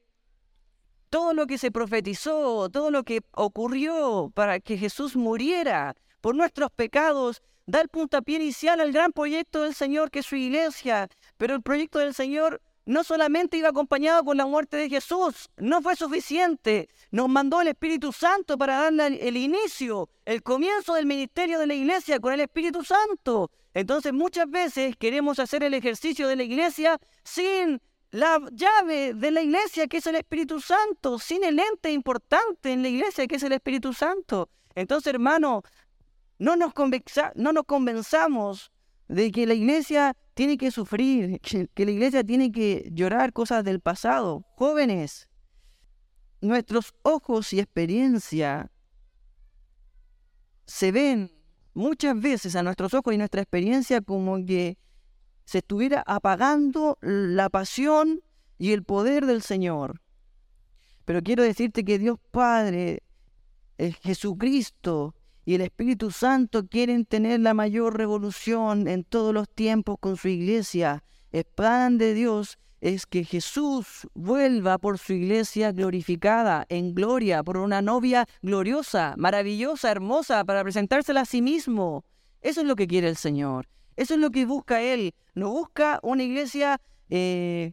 todo 1.08 1.32
lo 1.32 1.46
que 1.46 1.56
se 1.56 1.70
profetizó, 1.70 2.68
todo 2.68 2.90
lo 2.90 3.04
que 3.04 3.22
ocurrió 3.32 4.30
para 4.34 4.60
que 4.60 4.76
Jesús 4.76 5.16
muriera 5.16 5.94
por 6.20 6.34
nuestros 6.34 6.70
pecados, 6.72 7.42
da 7.66 7.80
el 7.80 7.88
puntapié 7.88 8.36
inicial 8.36 8.80
al 8.80 8.92
gran 8.92 9.12
proyecto 9.12 9.62
del 9.62 9.74
Señor 9.74 10.10
que 10.10 10.20
es 10.20 10.26
su 10.26 10.36
iglesia. 10.36 11.08
Pero 11.36 11.54
el 11.54 11.62
proyecto 11.62 11.98
del 11.98 12.14
Señor 12.14 12.62
no 12.86 13.02
solamente 13.02 13.56
iba 13.56 13.68
acompañado 13.68 14.24
con 14.24 14.36
la 14.36 14.46
muerte 14.46 14.76
de 14.76 14.88
Jesús, 14.88 15.50
no 15.56 15.82
fue 15.82 15.96
suficiente. 15.96 16.88
Nos 17.10 17.28
mandó 17.28 17.60
el 17.60 17.68
Espíritu 17.68 18.12
Santo 18.12 18.56
para 18.56 18.76
darle 18.84 19.28
el 19.28 19.36
inicio, 19.36 20.08
el 20.24 20.42
comienzo 20.44 20.94
del 20.94 21.06
ministerio 21.06 21.58
de 21.58 21.66
la 21.66 21.74
iglesia 21.74 22.20
con 22.20 22.32
el 22.32 22.40
Espíritu 22.40 22.84
Santo. 22.84 23.50
Entonces 23.74 24.12
muchas 24.12 24.48
veces 24.48 24.96
queremos 24.96 25.40
hacer 25.40 25.64
el 25.64 25.74
ejercicio 25.74 26.28
de 26.28 26.36
la 26.36 26.44
iglesia 26.44 26.98
sin 27.24 27.82
la 28.12 28.40
llave 28.52 29.14
de 29.14 29.30
la 29.32 29.42
iglesia, 29.42 29.88
que 29.88 29.98
es 29.98 30.06
el 30.06 30.14
Espíritu 30.14 30.60
Santo, 30.60 31.18
sin 31.18 31.42
el 31.42 31.58
ente 31.58 31.90
importante 31.90 32.72
en 32.72 32.82
la 32.82 32.88
iglesia, 32.88 33.26
que 33.26 33.34
es 33.34 33.42
el 33.42 33.52
Espíritu 33.52 33.92
Santo. 33.92 34.48
Entonces, 34.76 35.12
hermano, 35.12 35.62
no 36.38 36.56
nos, 36.56 36.72
no 37.34 37.52
nos 37.52 37.64
convenzamos 37.64 38.72
de 39.08 39.30
que 39.30 39.46
la 39.46 39.54
iglesia 39.54 40.16
tiene 40.34 40.58
que 40.58 40.70
sufrir, 40.70 41.40
que 41.40 41.84
la 41.84 41.90
iglesia 41.90 42.24
tiene 42.24 42.52
que 42.52 42.90
llorar 42.92 43.32
cosas 43.32 43.64
del 43.64 43.80
pasado. 43.80 44.44
Jóvenes, 44.56 45.28
nuestros 46.40 46.94
ojos 47.02 47.52
y 47.52 47.60
experiencia 47.60 48.70
se 50.66 50.92
ven 50.92 51.30
muchas 51.74 52.20
veces 52.20 52.56
a 52.56 52.62
nuestros 52.62 52.92
ojos 52.94 53.14
y 53.14 53.18
nuestra 53.18 53.42
experiencia 53.42 54.00
como 54.00 54.44
que 54.44 54.78
se 55.44 55.58
estuviera 55.58 56.02
apagando 56.06 56.98
la 57.00 57.48
pasión 57.48 58.22
y 58.58 58.72
el 58.72 58.82
poder 58.82 59.26
del 59.26 59.42
Señor. 59.42 60.02
Pero 61.04 61.22
quiero 61.22 61.44
decirte 61.44 61.84
que 61.84 61.98
Dios 61.98 62.18
Padre, 62.32 63.04
el 63.78 63.94
Jesucristo 63.94 65.14
y 65.46 65.54
el 65.54 65.60
Espíritu 65.60 66.10
Santo 66.10 66.66
quieren 66.66 67.06
tener 67.06 67.38
la 67.38 67.54
mayor 67.54 67.96
revolución 67.96 68.88
en 68.88 69.04
todos 69.04 69.32
los 69.32 69.48
tiempos 69.48 69.96
con 70.00 70.16
su 70.16 70.26
iglesia. 70.26 71.04
El 71.30 71.44
plan 71.44 71.98
de 71.98 72.14
Dios 72.14 72.58
es 72.80 73.06
que 73.06 73.22
Jesús 73.22 74.08
vuelva 74.12 74.76
por 74.76 74.98
su 74.98 75.12
iglesia 75.12 75.70
glorificada, 75.70 76.66
en 76.68 76.94
gloria, 76.94 77.44
por 77.44 77.58
una 77.58 77.80
novia 77.80 78.26
gloriosa, 78.42 79.14
maravillosa, 79.16 79.92
hermosa, 79.92 80.44
para 80.44 80.64
presentársela 80.64 81.20
a 81.20 81.24
sí 81.24 81.40
mismo. 81.40 82.04
Eso 82.42 82.62
es 82.62 82.66
lo 82.66 82.74
que 82.74 82.88
quiere 82.88 83.08
el 83.08 83.16
Señor. 83.16 83.68
Eso 83.94 84.14
es 84.14 84.20
lo 84.20 84.30
que 84.30 84.46
busca 84.46 84.82
Él. 84.82 85.14
No 85.34 85.50
busca 85.50 86.00
una 86.02 86.24
iglesia 86.24 86.80
eh, 87.08 87.72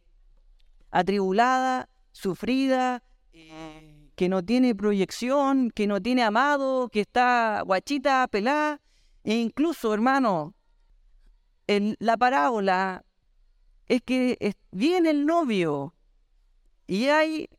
atribulada, 0.92 1.90
sufrida, 2.12 3.02
eh, 3.34 4.03
que 4.16 4.30
no 4.30 4.44
tiene 4.44 4.76
proyección, 4.76 5.72
que 5.72 5.88
no 5.88 6.02
tiene 6.02 6.24
amado, 6.24 6.90
que 6.90 7.02
está 7.02 7.62
guachita, 7.66 8.28
pelada. 8.28 8.80
E 9.24 9.36
incluso, 9.36 9.94
hermano, 9.94 10.54
en 11.68 11.96
la 12.00 12.18
parábola 12.18 13.06
es 13.88 14.02
que 14.02 14.56
viene 14.72 15.10
el 15.10 15.26
novio 15.26 15.96
y 16.88 17.08
hay 17.08 17.50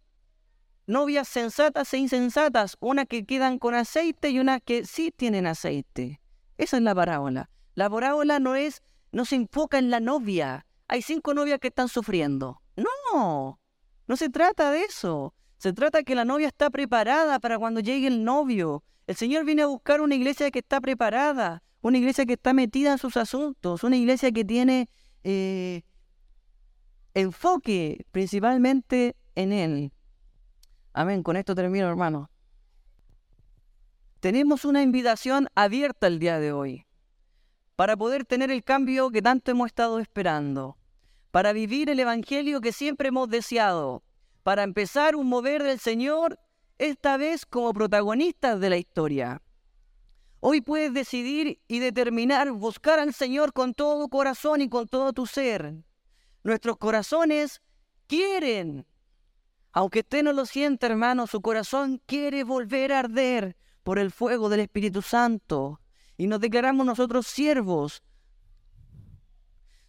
novias 0.87 1.29
sensatas 1.29 1.93
e 1.95 1.99
insensatas, 1.99 2.77
unas 2.81 3.07
que 3.07 3.25
quedan 3.25 3.59
con 3.59 3.75
aceite 3.75 4.31
y 4.31 4.38
unas 4.38 4.61
que 4.62 4.85
sí 4.85 5.11
tienen 5.11 5.47
aceite. 5.47 6.21
Esa 6.59 6.77
es 6.77 6.83
la 6.83 6.95
parábola. 6.95 7.51
La 7.75 7.90
parábola 7.90 8.38
no 8.38 8.55
es, 8.55 8.83
no 9.11 9.25
se 9.25 9.37
enfoca 9.37 9.79
en 9.79 9.90
la 9.90 10.01
novia. 10.01 10.67
Hay 10.87 11.03
cinco 11.03 11.35
novias 11.35 11.59
que 11.59 11.69
están 11.69 11.88
sufriendo. 11.88 12.61
No, 12.77 13.59
no 14.07 14.17
se 14.17 14.29
trata 14.29 14.71
de 14.71 14.83
eso. 14.83 15.35
Se 15.59 15.73
trata 15.73 16.03
que 16.03 16.14
la 16.14 16.25
novia 16.25 16.49
está 16.49 16.71
preparada 16.71 17.38
para 17.40 17.59
cuando 17.59 17.81
llegue 17.81 18.07
el 18.07 18.25
novio. 18.25 18.85
El 19.07 19.17
Señor 19.17 19.45
viene 19.45 19.62
a 19.62 19.67
buscar 19.67 20.01
una 20.01 20.14
iglesia 20.14 20.51
que 20.51 20.61
está 20.61 20.81
preparada, 20.81 21.62
una 21.81 21.99
iglesia 21.99 22.27
que 22.27 22.35
está 22.35 22.53
metida 22.53 22.93
en 22.93 22.99
sus 22.99 23.17
asuntos, 23.17 23.85
una 23.85 23.97
iglesia 23.97 24.33
que 24.33 24.45
tiene 24.45 24.88
eh, 25.23 25.83
enfoque 27.14 28.07
principalmente 28.12 29.17
en 29.35 29.53
Él. 29.53 29.93
Amén. 30.93 31.23
Con 31.23 31.37
esto 31.37 31.55
termino, 31.55 31.88
hermano. 31.88 32.31
Tenemos 34.21 34.64
una 34.64 34.83
invitación 34.83 35.49
abierta 35.55 36.07
el 36.07 36.19
día 36.19 36.38
de 36.38 36.53
hoy 36.53 36.87
para 37.77 37.97
poder 37.97 38.25
tener 38.25 38.51
el 38.51 38.62
cambio 38.62 39.11
que 39.11 39.21
tanto 39.21 39.51
hemos 39.51 39.67
estado 39.67 39.99
esperando, 39.99 40.79
para 41.31 41.53
vivir 41.53 41.90
el 41.90 42.01
Evangelio 42.01 42.61
que 42.61 42.73
siempre 42.73 43.09
hemos 43.09 43.29
deseado, 43.29 44.03
para 44.45 44.63
empezar 44.63 45.17
un 45.17 45.27
mover 45.27 45.63
del 45.63 45.81
Señor, 45.81 46.39
esta 46.79 47.17
vez 47.17 47.47
como 47.47 47.73
protagonistas 47.73 48.61
de 48.61 48.71
la 48.71 48.77
historia. 48.77 49.43
Hoy 50.41 50.61
puedes 50.61 50.93
decidir 50.93 51.63
y 51.67 51.79
determinar 51.79 52.53
buscar 52.53 52.99
al 52.99 53.15
Señor 53.15 53.55
con 53.55 53.73
todo 53.73 54.09
corazón 54.09 54.61
y 54.61 54.69
con 54.69 54.87
todo 54.87 55.15
tu 55.15 55.27
ser. 55.27 55.75
Nuestros 56.43 56.77
corazones 56.77 57.63
quieren, 58.07 58.87
aunque 59.73 60.01
usted 60.01 60.23
no 60.23 60.35
lo 60.35 60.45
sienta, 60.45 60.89
hermano, 60.89 61.27
su 61.27 61.41
corazón 61.41 62.03
quiere 62.05 62.45
volver 62.45 62.93
a 62.93 62.99
arder 62.99 63.57
por 63.83 63.99
el 63.99 64.11
fuego 64.11 64.51
del 64.51 64.61
Espíritu 64.61 65.01
Santo 65.01 65.81
y 66.19 66.27
nos 66.27 66.41
declaramos 66.41 66.85
nosotros 66.85 67.27
siervos. 67.27 68.03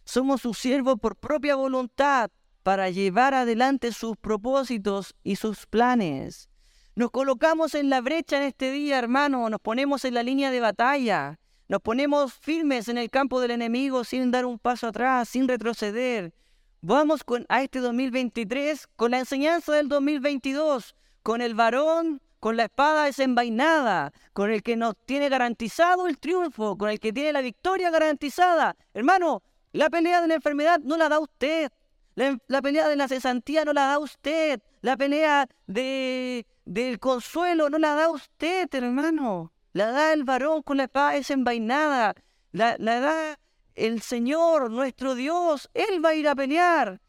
Somos 0.06 0.40
sus 0.40 0.56
siervos 0.56 0.98
por 0.98 1.16
propia 1.16 1.56
voluntad, 1.56 2.30
para 2.66 2.90
llevar 2.90 3.32
adelante 3.32 3.92
sus 3.92 4.16
propósitos 4.16 5.14
y 5.22 5.36
sus 5.36 5.66
planes. 5.66 6.48
Nos 6.96 7.12
colocamos 7.12 7.76
en 7.76 7.90
la 7.90 8.00
brecha 8.00 8.38
en 8.38 8.42
este 8.42 8.72
día, 8.72 8.98
hermano, 8.98 9.48
nos 9.48 9.60
ponemos 9.60 10.04
en 10.04 10.14
la 10.14 10.24
línea 10.24 10.50
de 10.50 10.58
batalla, 10.58 11.38
nos 11.68 11.80
ponemos 11.80 12.34
firmes 12.34 12.88
en 12.88 12.98
el 12.98 13.08
campo 13.08 13.40
del 13.40 13.52
enemigo 13.52 14.02
sin 14.02 14.32
dar 14.32 14.46
un 14.46 14.58
paso 14.58 14.88
atrás, 14.88 15.28
sin 15.28 15.46
retroceder. 15.46 16.34
Vamos 16.80 17.22
con, 17.22 17.46
a 17.48 17.62
este 17.62 17.78
2023 17.78 18.88
con 18.96 19.12
la 19.12 19.20
enseñanza 19.20 19.72
del 19.72 19.88
2022, 19.88 20.96
con 21.22 21.42
el 21.42 21.54
varón 21.54 22.20
con 22.40 22.56
la 22.56 22.64
espada 22.64 23.04
desenvainada, 23.04 24.12
con 24.32 24.50
el 24.50 24.64
que 24.64 24.74
nos 24.74 24.96
tiene 25.06 25.28
garantizado 25.28 26.08
el 26.08 26.18
triunfo, 26.18 26.76
con 26.76 26.90
el 26.90 26.98
que 26.98 27.12
tiene 27.12 27.32
la 27.32 27.42
victoria 27.42 27.90
garantizada. 27.90 28.74
Hermano, 28.92 29.44
la 29.70 29.88
pelea 29.88 30.20
de 30.20 30.26
la 30.26 30.34
enfermedad 30.34 30.80
no 30.80 30.96
la 30.96 31.08
da 31.08 31.20
usted. 31.20 31.70
La, 32.16 32.62
pelea 32.62 32.88
de 32.88 32.96
la 32.96 33.08
cesantía 33.08 33.66
no 33.66 33.74
la 33.74 33.86
da 33.88 33.98
usted. 33.98 34.62
La 34.80 34.96
pelea 34.96 35.46
de, 35.66 36.46
del 36.64 36.98
consuelo 36.98 37.68
no 37.68 37.78
la 37.78 37.94
da 37.94 38.08
usted, 38.08 38.74
hermano. 38.74 39.52
La 39.74 39.90
da 39.92 40.14
el 40.14 40.24
varón 40.24 40.62
con 40.62 40.78
la 40.78 40.84
espada 40.84 41.12
desenvainada. 41.12 42.14
La, 42.52 42.76
la 42.78 43.00
da 43.00 43.38
el 43.74 44.00
Señor, 44.00 44.70
nuestro 44.70 45.14
Dios. 45.14 45.68
Él 45.74 46.02
va 46.02 46.10
a 46.10 46.14
ir 46.14 46.26
a 46.26 46.34
pelear. 46.34 47.02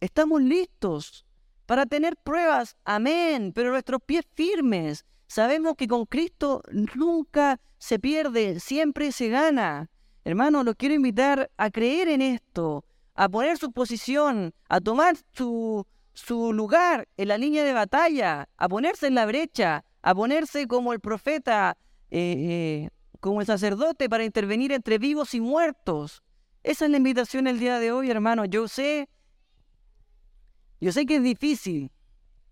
Estamos 0.00 0.40
listos 0.40 1.26
para 1.66 1.84
tener 1.84 2.16
pruebas, 2.16 2.78
amén, 2.84 3.52
pero 3.54 3.72
nuestros 3.72 4.00
pies 4.00 4.24
firmes. 4.34 5.04
Sabemos 5.26 5.74
que 5.76 5.86
con 5.86 6.06
Cristo 6.06 6.62
nunca 6.94 7.60
se 7.76 7.98
pierde, 7.98 8.60
siempre 8.60 9.12
se 9.12 9.28
gana. 9.28 9.90
Hermano, 10.28 10.62
los 10.62 10.74
quiero 10.74 10.94
invitar 10.94 11.50
a 11.56 11.70
creer 11.70 12.06
en 12.06 12.20
esto, 12.20 12.84
a 13.14 13.30
poner 13.30 13.56
su 13.56 13.72
posición, 13.72 14.52
a 14.68 14.78
tomar 14.78 15.16
su, 15.32 15.86
su 16.12 16.52
lugar 16.52 17.08
en 17.16 17.28
la 17.28 17.38
línea 17.38 17.64
de 17.64 17.72
batalla, 17.72 18.46
a 18.58 18.68
ponerse 18.68 19.06
en 19.06 19.14
la 19.14 19.24
brecha, 19.24 19.86
a 20.02 20.14
ponerse 20.14 20.68
como 20.68 20.92
el 20.92 21.00
profeta, 21.00 21.78
eh, 22.10 22.20
eh, 22.20 22.90
como 23.20 23.40
el 23.40 23.46
sacerdote 23.46 24.10
para 24.10 24.22
intervenir 24.22 24.70
entre 24.72 24.98
vivos 24.98 25.32
y 25.32 25.40
muertos. 25.40 26.22
Esa 26.62 26.84
es 26.84 26.90
la 26.90 26.98
invitación 26.98 27.46
el 27.46 27.58
día 27.58 27.78
de 27.78 27.90
hoy, 27.90 28.10
hermano. 28.10 28.44
Yo 28.44 28.68
sé 28.68 29.08
yo 30.78 30.92
sé 30.92 31.06
que 31.06 31.16
es 31.16 31.22
difícil 31.22 31.90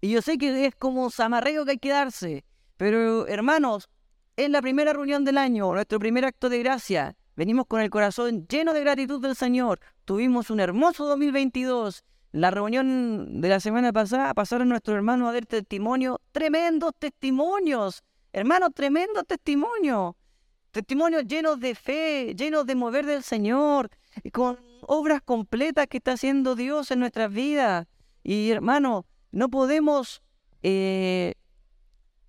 y 0.00 0.12
yo 0.12 0.22
sé 0.22 0.38
que 0.38 0.64
es 0.64 0.74
como 0.74 1.04
un 1.04 1.10
zamarreo 1.10 1.66
que 1.66 1.72
hay 1.72 1.78
que 1.78 1.90
darse, 1.90 2.46
pero 2.78 3.26
hermanos, 3.26 3.90
es 4.34 4.48
la 4.48 4.62
primera 4.62 4.94
reunión 4.94 5.26
del 5.26 5.36
año, 5.36 5.74
nuestro 5.74 5.98
primer 5.98 6.24
acto 6.24 6.48
de 6.48 6.60
gracia. 6.60 7.16
Venimos 7.36 7.66
con 7.66 7.82
el 7.82 7.90
corazón 7.90 8.48
lleno 8.48 8.72
de 8.72 8.80
gratitud 8.80 9.20
del 9.20 9.36
Señor. 9.36 9.80
Tuvimos 10.06 10.48
un 10.48 10.58
hermoso 10.58 11.04
2022. 11.04 12.02
La 12.32 12.50
reunión 12.50 13.42
de 13.42 13.48
la 13.50 13.60
semana 13.60 13.92
pasada 13.92 14.32
pasaron 14.32 14.70
nuestros 14.70 14.96
hermanos 14.96 15.28
a 15.28 15.32
dar 15.34 15.44
testimonio, 15.44 16.22
tremendos 16.32 16.94
testimonios, 16.98 18.02
hermanos, 18.32 18.70
tremendos 18.74 19.26
testimonios. 19.26 20.14
Testimonios 20.70 21.26
llenos 21.26 21.60
de 21.60 21.74
fe, 21.74 22.34
llenos 22.34 22.64
de 22.64 22.74
mover 22.74 23.04
del 23.04 23.22
Señor, 23.22 23.90
con 24.32 24.58
obras 24.80 25.20
completas 25.22 25.88
que 25.88 25.98
está 25.98 26.12
haciendo 26.12 26.54
Dios 26.54 26.90
en 26.90 27.00
nuestras 27.00 27.30
vidas. 27.30 27.86
Y 28.22 28.50
hermano, 28.50 29.04
no 29.30 29.50
podemos, 29.50 30.22
eh, 30.62 31.34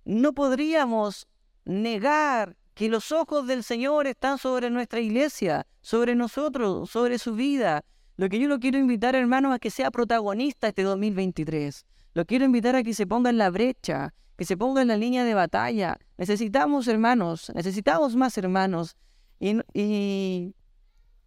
no 0.04 0.34
podríamos 0.34 1.26
negar 1.64 2.57
que 2.78 2.88
los 2.88 3.10
ojos 3.10 3.48
del 3.48 3.64
Señor 3.64 4.06
están 4.06 4.38
sobre 4.38 4.70
nuestra 4.70 5.00
iglesia, 5.00 5.66
sobre 5.80 6.14
nosotros, 6.14 6.88
sobre 6.88 7.18
su 7.18 7.34
vida. 7.34 7.84
Lo 8.16 8.28
que 8.28 8.38
yo 8.38 8.46
lo 8.46 8.60
quiero 8.60 8.78
invitar, 8.78 9.16
hermano, 9.16 9.52
a 9.52 9.58
que 9.58 9.68
sea 9.68 9.90
protagonista 9.90 10.68
este 10.68 10.84
2023. 10.84 11.84
Lo 12.14 12.24
quiero 12.24 12.44
invitar 12.44 12.76
a 12.76 12.84
que 12.84 12.94
se 12.94 13.04
ponga 13.04 13.30
en 13.30 13.38
la 13.38 13.50
brecha, 13.50 14.14
que 14.36 14.44
se 14.44 14.56
ponga 14.56 14.80
en 14.80 14.86
la 14.86 14.96
línea 14.96 15.24
de 15.24 15.34
batalla. 15.34 15.98
Necesitamos 16.18 16.86
hermanos, 16.86 17.50
necesitamos 17.52 18.14
más 18.14 18.38
hermanos. 18.38 18.96
Y, 19.40 19.58
y, 19.74 20.54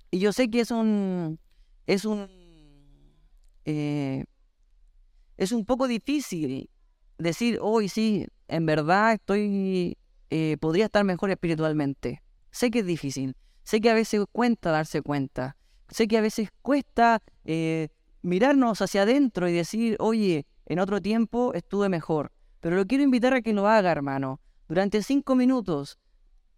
yo 0.10 0.32
sé 0.32 0.50
que 0.50 0.62
es 0.62 0.72
un, 0.72 1.38
es 1.86 2.06
un, 2.06 2.30
eh, 3.66 4.24
es 5.36 5.52
un 5.52 5.66
poco 5.66 5.90
difícil 5.90 6.70
decir, 7.18 7.60
hoy 7.62 7.90
sí, 7.90 8.26
en 8.48 8.66
verdad 8.66 9.16
estoy, 9.16 9.98
eh, 10.32 10.58
podría 10.60 10.86
estar 10.86 11.04
mejor 11.04 11.30
espiritualmente. 11.30 12.24
Sé 12.52 12.72
que 12.72 12.80
es 12.80 12.86
difícil, 12.86 13.36
sé 13.63 13.82
que 13.82 13.89
a 13.89 13.94
veces 13.94 14.24
cuesta 14.32 14.72
darse 14.72 15.02
cuenta, 15.02 15.58
sé 15.89 16.08
que 16.08 16.17
a 16.17 16.22
veces 16.22 16.50
cuesta 16.62 17.22
eh, 17.44 17.89
mirarnos 18.22 18.82
hacia 18.82 19.04
adentro 19.04 19.50
y 19.50 19.52
decir, 19.52 19.98
oye, 20.00 20.46
en 20.65 20.80
otro 20.80 21.02
tiempo 21.02 21.54
estuve 21.54 21.89
mejor. 21.89 22.32
Pero 22.62 22.78
lo 22.78 22.86
quiero 22.86 23.04
invitar 23.04 23.34
a 23.34 23.41
que 23.41 23.54
lo 23.54 23.67
haga, 23.67 23.91
hermano. 23.91 24.39
Durante 24.70 25.04
cinco 25.04 25.36
minutos, 25.36 26.00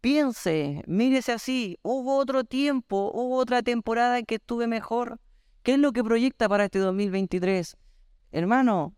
piense, 0.02 0.84
mírese 0.86 1.32
así, 1.32 1.80
hubo 1.82 2.18
otro 2.18 2.44
tiempo, 2.44 3.12
hubo 3.12 3.38
otra 3.38 3.64
temporada 3.64 4.20
en 4.20 4.26
que 4.26 4.36
estuve 4.36 4.68
mejor. 4.68 5.20
¿Qué 5.64 5.74
es 5.74 5.80
lo 5.80 5.94
que 5.94 6.04
proyecta 6.04 6.48
para 6.48 6.66
este 6.66 6.78
2023? 6.78 7.76
Hermano, 8.32 8.94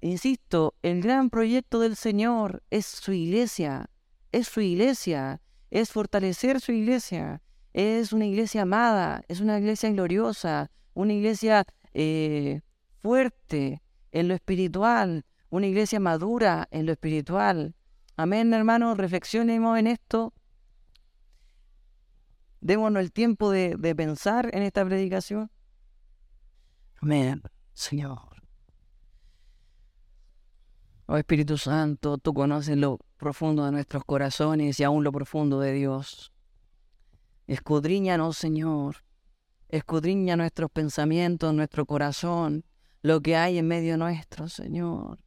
insisto, 0.00 0.74
el 0.82 1.00
gran 1.00 1.30
proyecto 1.30 1.80
del 1.80 1.96
Señor 1.96 2.62
es 2.70 2.86
su 2.86 3.12
iglesia, 3.12 3.88
es 4.34 4.48
su 4.48 4.60
iglesia, 4.60 5.40
es 5.70 5.92
fortalecer 5.92 6.60
su 6.60 6.72
iglesia, 6.72 7.40
es 7.72 8.12
una 8.12 8.26
iglesia 8.26 8.62
amada, 8.62 9.22
es 9.28 9.40
una 9.40 9.58
iglesia 9.58 9.90
gloriosa, 9.90 10.72
una 10.92 11.12
iglesia 11.12 11.64
eh, 11.92 12.60
fuerte 13.00 13.80
en 14.10 14.26
lo 14.26 14.34
espiritual, 14.34 15.24
una 15.50 15.68
iglesia 15.68 16.00
madura 16.00 16.66
en 16.72 16.86
lo 16.86 16.92
espiritual. 16.92 17.76
Amén, 18.16 18.52
hermano, 18.52 18.96
reflexionemos 18.96 19.78
en 19.78 19.86
esto. 19.86 20.34
Démonos 22.60 23.02
el 23.02 23.12
tiempo 23.12 23.52
de, 23.52 23.76
de 23.78 23.94
pensar 23.94 24.50
en 24.52 24.64
esta 24.64 24.84
predicación. 24.84 25.48
Amén, 27.00 27.40
Señor. 27.72 28.33
Oh 31.06 31.18
Espíritu 31.18 31.58
Santo, 31.58 32.16
tú 32.16 32.32
conoces 32.32 32.78
lo 32.78 32.98
profundo 33.18 33.66
de 33.66 33.72
nuestros 33.72 34.04
corazones 34.04 34.80
y 34.80 34.84
aún 34.84 35.04
lo 35.04 35.12
profundo 35.12 35.60
de 35.60 35.74
Dios. 35.74 36.32
Escudriñanos, 37.46 38.38
Señor. 38.38 39.04
Escudriña 39.68 40.36
nuestros 40.36 40.70
pensamientos, 40.70 41.52
nuestro 41.52 41.84
corazón, 41.84 42.64
lo 43.02 43.20
que 43.20 43.36
hay 43.36 43.58
en 43.58 43.68
medio 43.68 43.98
nuestro, 43.98 44.48
Señor. 44.48 45.18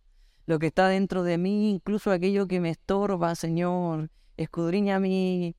Lo 0.48 0.58
que 0.58 0.68
está 0.68 0.88
dentro 0.88 1.22
de 1.22 1.38
mí, 1.38 1.70
incluso 1.70 2.10
aquello 2.10 2.48
que 2.48 2.60
me 2.60 2.72
estorba, 2.72 3.36
Señor. 3.36 4.10
Escudriña 4.36 5.00
mi, 5.00 5.56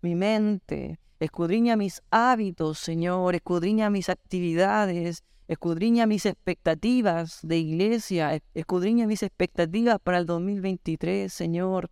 mi 0.00 0.16
mente, 0.16 0.98
escudriña 1.20 1.76
mis 1.76 2.02
hábitos, 2.10 2.80
Señor. 2.80 3.36
Escudriña 3.36 3.88
mis 3.88 4.08
actividades, 4.08 5.22
escudriña 5.50 6.06
mis 6.06 6.26
expectativas 6.26 7.40
de 7.42 7.58
iglesia, 7.58 8.40
escudriña 8.54 9.08
mis 9.08 9.24
expectativas 9.24 9.98
para 9.98 10.18
el 10.18 10.26
2023, 10.26 11.32
Señor. 11.32 11.90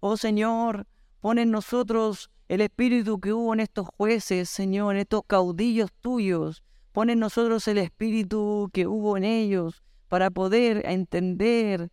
Oh 0.00 0.16
Señor, 0.16 0.88
pon 1.20 1.38
en 1.38 1.52
nosotros 1.52 2.30
el 2.48 2.62
espíritu 2.62 3.20
que 3.20 3.32
hubo 3.32 3.54
en 3.54 3.60
estos 3.60 3.86
jueces, 3.96 4.50
Señor, 4.50 4.96
en 4.96 5.02
estos 5.02 5.22
caudillos 5.24 5.92
tuyos. 6.00 6.64
Pon 6.90 7.08
en 7.08 7.20
nosotros 7.20 7.68
el 7.68 7.78
espíritu 7.78 8.70
que 8.72 8.88
hubo 8.88 9.16
en 9.16 9.22
ellos 9.22 9.84
para 10.08 10.30
poder 10.30 10.82
entender 10.84 11.92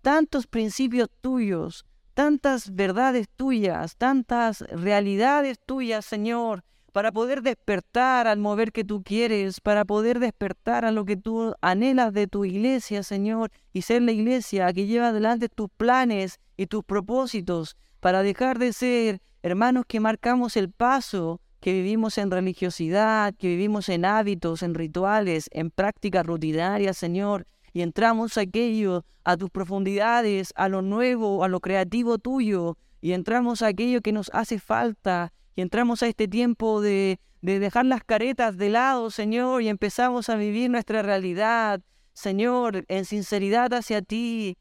tantos 0.00 0.46
principios 0.46 1.08
tuyos, 1.20 1.84
tantas 2.14 2.72
verdades 2.76 3.28
tuyas, 3.34 3.96
tantas 3.96 4.60
realidades 4.60 5.58
tuyas, 5.66 6.04
Señor, 6.04 6.62
para 6.90 7.12
poder 7.12 7.42
despertar 7.42 8.26
al 8.26 8.38
mover 8.38 8.72
que 8.72 8.84
tú 8.84 9.02
quieres, 9.02 9.60
para 9.60 9.84
poder 9.84 10.18
despertar 10.18 10.84
a 10.84 10.90
lo 10.90 11.04
que 11.04 11.16
tú 11.16 11.54
anhelas 11.60 12.12
de 12.12 12.26
tu 12.26 12.44
iglesia, 12.44 13.02
Señor, 13.02 13.50
y 13.72 13.82
ser 13.82 14.02
la 14.02 14.12
iglesia 14.12 14.72
que 14.72 14.86
lleva 14.86 15.08
adelante 15.08 15.48
tus 15.48 15.68
planes 15.76 16.40
y 16.56 16.66
tus 16.66 16.84
propósitos, 16.84 17.76
para 18.00 18.22
dejar 18.22 18.58
de 18.58 18.72
ser 18.72 19.20
hermanos 19.42 19.84
que 19.86 20.00
marcamos 20.00 20.56
el 20.56 20.70
paso, 20.70 21.40
que 21.60 21.72
vivimos 21.72 22.16
en 22.18 22.30
religiosidad, 22.30 23.34
que 23.34 23.48
vivimos 23.48 23.88
en 23.88 24.04
hábitos, 24.04 24.62
en 24.62 24.74
rituales, 24.74 25.48
en 25.52 25.70
prácticas 25.70 26.26
rutinarias, 26.26 26.96
Señor, 26.96 27.46
y 27.72 27.82
entramos 27.82 28.36
a 28.36 28.42
aquello, 28.42 29.04
a 29.24 29.36
tus 29.36 29.50
profundidades, 29.50 30.52
a 30.56 30.68
lo 30.68 30.82
nuevo, 30.82 31.44
a 31.44 31.48
lo 31.48 31.60
creativo 31.60 32.18
tuyo, 32.18 32.76
y 33.00 33.12
entramos 33.12 33.62
a 33.62 33.68
aquello 33.68 34.00
que 34.00 34.12
nos 34.12 34.30
hace 34.34 34.58
falta, 34.58 35.32
y 35.54 35.62
entramos 35.62 36.02
a 36.02 36.06
este 36.06 36.28
tiempo 36.28 36.80
de, 36.80 37.20
de 37.42 37.58
dejar 37.58 37.86
las 37.86 38.04
caretas 38.04 38.56
de 38.56 38.70
lado, 38.70 39.10
Señor, 39.10 39.62
y 39.62 39.68
empezamos 39.68 40.28
a 40.28 40.36
vivir 40.36 40.70
nuestra 40.70 41.02
realidad, 41.02 41.80
Señor, 42.12 42.84
en 42.88 43.04
sinceridad 43.04 43.72
hacia 43.72 44.02
ti. 44.02 44.56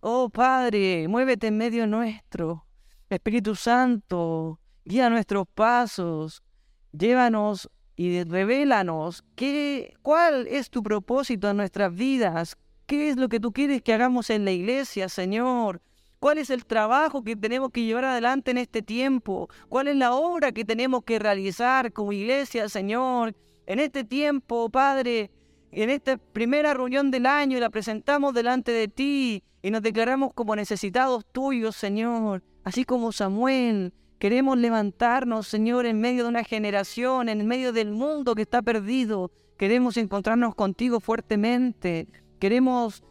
Oh 0.00 0.28
Padre, 0.30 1.08
muévete 1.08 1.48
en 1.48 1.58
medio 1.58 1.86
nuestro. 1.86 2.66
Espíritu 3.08 3.54
Santo, 3.54 4.58
guía 4.84 5.10
nuestros 5.10 5.46
pasos. 5.54 6.42
Llévanos 6.92 7.70
y 7.96 8.22
revélanos 8.24 9.24
qué, 9.34 9.94
cuál 10.02 10.46
es 10.48 10.70
tu 10.70 10.82
propósito 10.82 11.50
en 11.50 11.56
nuestras 11.56 11.94
vidas, 11.94 12.56
qué 12.86 13.08
es 13.08 13.16
lo 13.16 13.28
que 13.28 13.40
tú 13.40 13.52
quieres 13.52 13.82
que 13.82 13.92
hagamos 13.92 14.30
en 14.30 14.44
la 14.44 14.52
iglesia, 14.52 15.08
Señor. 15.08 15.82
¿Cuál 16.26 16.38
es 16.38 16.50
el 16.50 16.66
trabajo 16.66 17.22
que 17.22 17.36
tenemos 17.36 17.70
que 17.70 17.84
llevar 17.84 18.04
adelante 18.04 18.50
en 18.50 18.58
este 18.58 18.82
tiempo? 18.82 19.48
¿Cuál 19.68 19.86
es 19.86 19.94
la 19.94 20.12
obra 20.12 20.50
que 20.50 20.64
tenemos 20.64 21.04
que 21.04 21.20
realizar 21.20 21.92
como 21.92 22.12
iglesia, 22.12 22.68
Señor? 22.68 23.36
En 23.64 23.78
este 23.78 24.02
tiempo, 24.02 24.68
Padre, 24.68 25.30
en 25.70 25.88
esta 25.88 26.16
primera 26.16 26.74
reunión 26.74 27.12
del 27.12 27.26
año 27.26 27.60
la 27.60 27.70
presentamos 27.70 28.34
delante 28.34 28.72
de 28.72 28.88
ti 28.88 29.44
y 29.62 29.70
nos 29.70 29.82
declaramos 29.82 30.32
como 30.34 30.56
necesitados 30.56 31.24
tuyos, 31.30 31.76
Señor, 31.76 32.42
así 32.64 32.84
como 32.84 33.12
Samuel. 33.12 33.94
Queremos 34.18 34.58
levantarnos, 34.58 35.46
Señor, 35.46 35.86
en 35.86 36.00
medio 36.00 36.24
de 36.24 36.30
una 36.30 36.42
generación, 36.42 37.28
en 37.28 37.46
medio 37.46 37.72
del 37.72 37.92
mundo 37.92 38.34
que 38.34 38.42
está 38.42 38.62
perdido. 38.62 39.30
Queremos 39.56 39.96
encontrarnos 39.96 40.56
contigo 40.56 40.98
fuertemente. 40.98 42.08
Queremos 42.40 43.04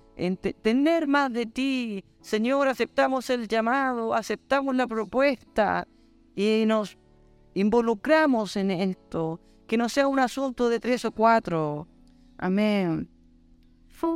tener 0.61 1.07
más 1.07 1.31
de 1.31 1.45
ti. 1.45 2.03
Señor, 2.21 2.67
aceptamos 2.67 3.29
el 3.29 3.47
llamado, 3.47 4.13
aceptamos 4.13 4.75
la 4.75 4.87
propuesta 4.87 5.87
y 6.35 6.63
nos 6.65 6.97
involucramos 7.53 8.55
en 8.55 8.71
esto. 8.71 9.39
Que 9.67 9.77
no 9.77 9.89
sea 9.89 10.07
un 10.07 10.19
asunto 10.19 10.69
de 10.69 10.79
tres 10.79 11.05
o 11.05 11.11
cuatro, 11.11 11.87
Amén. 12.37 13.09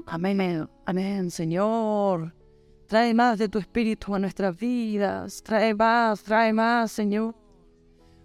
Amén. 0.08 0.70
Amén, 0.86 1.32
Señor. 1.32 2.34
Trae 2.88 3.14
más 3.14 3.40
de 3.40 3.48
tu 3.48 3.60
espíritu 3.60 4.14
a 4.14 4.20
nuestras 4.20 4.58
vidas. 4.58 5.42
Trae 5.42 5.74
más, 5.74 6.24
trae 6.24 6.52
más, 6.52 6.92
Señor. 6.92 7.36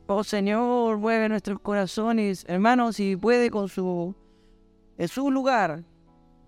Oh 0.07 0.25
Señor, 0.25 0.99
mueve 0.99 1.29
nuestros 1.29 1.61
corazones. 1.61 2.45
Hermanos, 2.49 2.97
si 2.97 3.17
puede 3.17 3.51
con 3.51 3.69
su 3.69 4.15
en 4.99 5.09
su 5.09 5.31
lugar, 5.31 5.85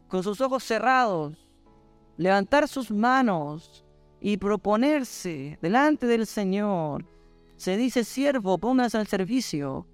con 0.08 0.22
sus 0.22 0.40
ojos 0.40 0.64
cerrados, 0.64 1.36
levantar 2.16 2.68
sus 2.68 2.90
manos 2.90 3.84
y 4.20 4.36
proponerse 4.36 5.58
delante 5.60 6.06
del 6.06 6.26
Señor. 6.26 7.04
Se 7.56 7.76
dice 7.76 8.04
siervo, 8.04 8.58
póngase 8.58 8.98
al 8.98 9.06
servicio. 9.06 9.86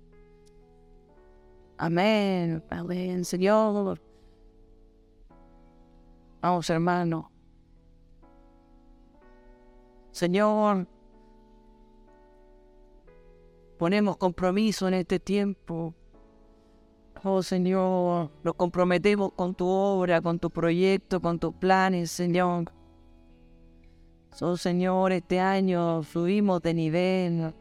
Amén, 1.79 2.63
amén, 2.71 3.25
Señor. 3.25 4.01
Vamos, 6.41 6.69
hermano. 6.71 7.31
Señor, 10.11 10.87
ponemos 13.79 14.17
compromiso 14.17 14.87
en 14.89 14.95
este 14.95 15.19
tiempo. 15.19 15.95
Oh 17.25 17.41
Señor, 17.41 18.33
nos 18.43 18.55
comprometemos 18.55 19.33
con 19.35 19.55
tu 19.55 19.65
obra, 19.69 20.21
con 20.21 20.41
tu 20.41 20.51
proyecto, 20.51 21.21
con 21.21 21.39
tus 21.39 21.55
planes, 21.55 22.11
Señor. 22.11 22.73
Oh 24.41 24.57
Señor, 24.57 25.13
este 25.13 25.39
año 25.39 26.03
subimos 26.03 26.61
de 26.63 26.75
nivel. 26.75 27.55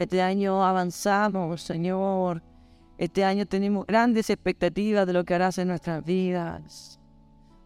Este 0.00 0.20
año 0.20 0.64
avanzamos, 0.64 1.62
Señor. 1.62 2.42
Este 2.98 3.24
año 3.24 3.46
tenemos 3.46 3.86
grandes 3.86 4.30
expectativas 4.30 5.06
de 5.06 5.12
lo 5.12 5.24
que 5.24 5.34
harás 5.34 5.58
en 5.58 5.68
nuestras 5.68 6.04
vidas. 6.04 6.98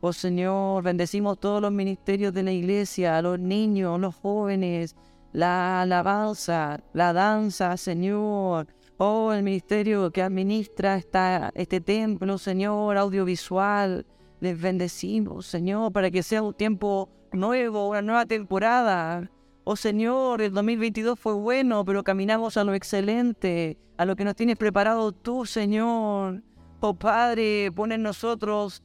Oh 0.02 0.12
Señor, 0.12 0.82
bendecimos 0.82 1.40
todos 1.40 1.62
los 1.62 1.72
ministerios 1.72 2.34
de 2.34 2.42
la 2.42 2.52
iglesia, 2.52 3.16
a 3.16 3.22
los 3.22 3.38
niños, 3.38 3.98
los 3.98 4.14
jóvenes, 4.16 4.96
la 5.32 5.80
alabanza, 5.80 6.80
la 6.92 7.14
danza, 7.14 7.78
Señor. 7.78 8.66
Oh, 8.98 9.32
el 9.32 9.42
ministerio 9.42 10.10
que 10.10 10.22
administra 10.22 10.96
esta, 10.96 11.50
este 11.54 11.80
templo, 11.80 12.36
Señor, 12.36 12.96
audiovisual. 12.96 14.04
Les 14.40 14.60
bendecimos, 14.60 15.46
Señor, 15.46 15.92
para 15.92 16.10
que 16.10 16.22
sea 16.22 16.42
un 16.42 16.54
tiempo 16.54 17.08
nuevo, 17.32 17.88
una 17.88 18.02
nueva 18.02 18.26
temporada 18.26 19.28
Oh 19.70 19.76
Señor, 19.76 20.40
el 20.40 20.54
2022 20.54 21.20
fue 21.20 21.34
bueno, 21.34 21.84
pero 21.84 22.02
caminamos 22.02 22.56
a 22.56 22.64
lo 22.64 22.72
excelente, 22.72 23.76
a 23.98 24.06
lo 24.06 24.16
que 24.16 24.24
nos 24.24 24.34
tienes 24.34 24.56
preparado 24.56 25.12
tú, 25.12 25.44
Señor. 25.44 26.42
Oh 26.80 26.94
Padre, 26.94 27.70
pon 27.72 27.92
en 27.92 28.02
nosotros 28.02 28.82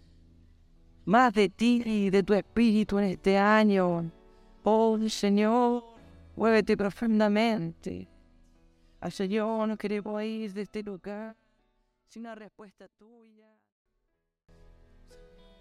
más 1.05 1.33
de 1.33 1.47
ti 1.47 1.83
y 1.85 2.09
de 2.09 2.21
tu 2.21 2.33
espíritu 2.33 2.99
en 2.99 3.05
este 3.05 3.37
año. 3.37 4.11
Oh 4.63 4.99
Señor, 5.07 5.85
muévete 6.35 6.75
profundamente. 6.75 8.09
Al 9.03 9.11
Señor 9.11 9.67
no 9.67 9.75
queremos 9.75 10.23
ir 10.23 10.53
de 10.53 10.61
este 10.61 10.81
lugar 10.81 11.35
sin 12.07 12.21
una 12.21 12.35
respuesta 12.35 12.87
tuya. 12.87 13.52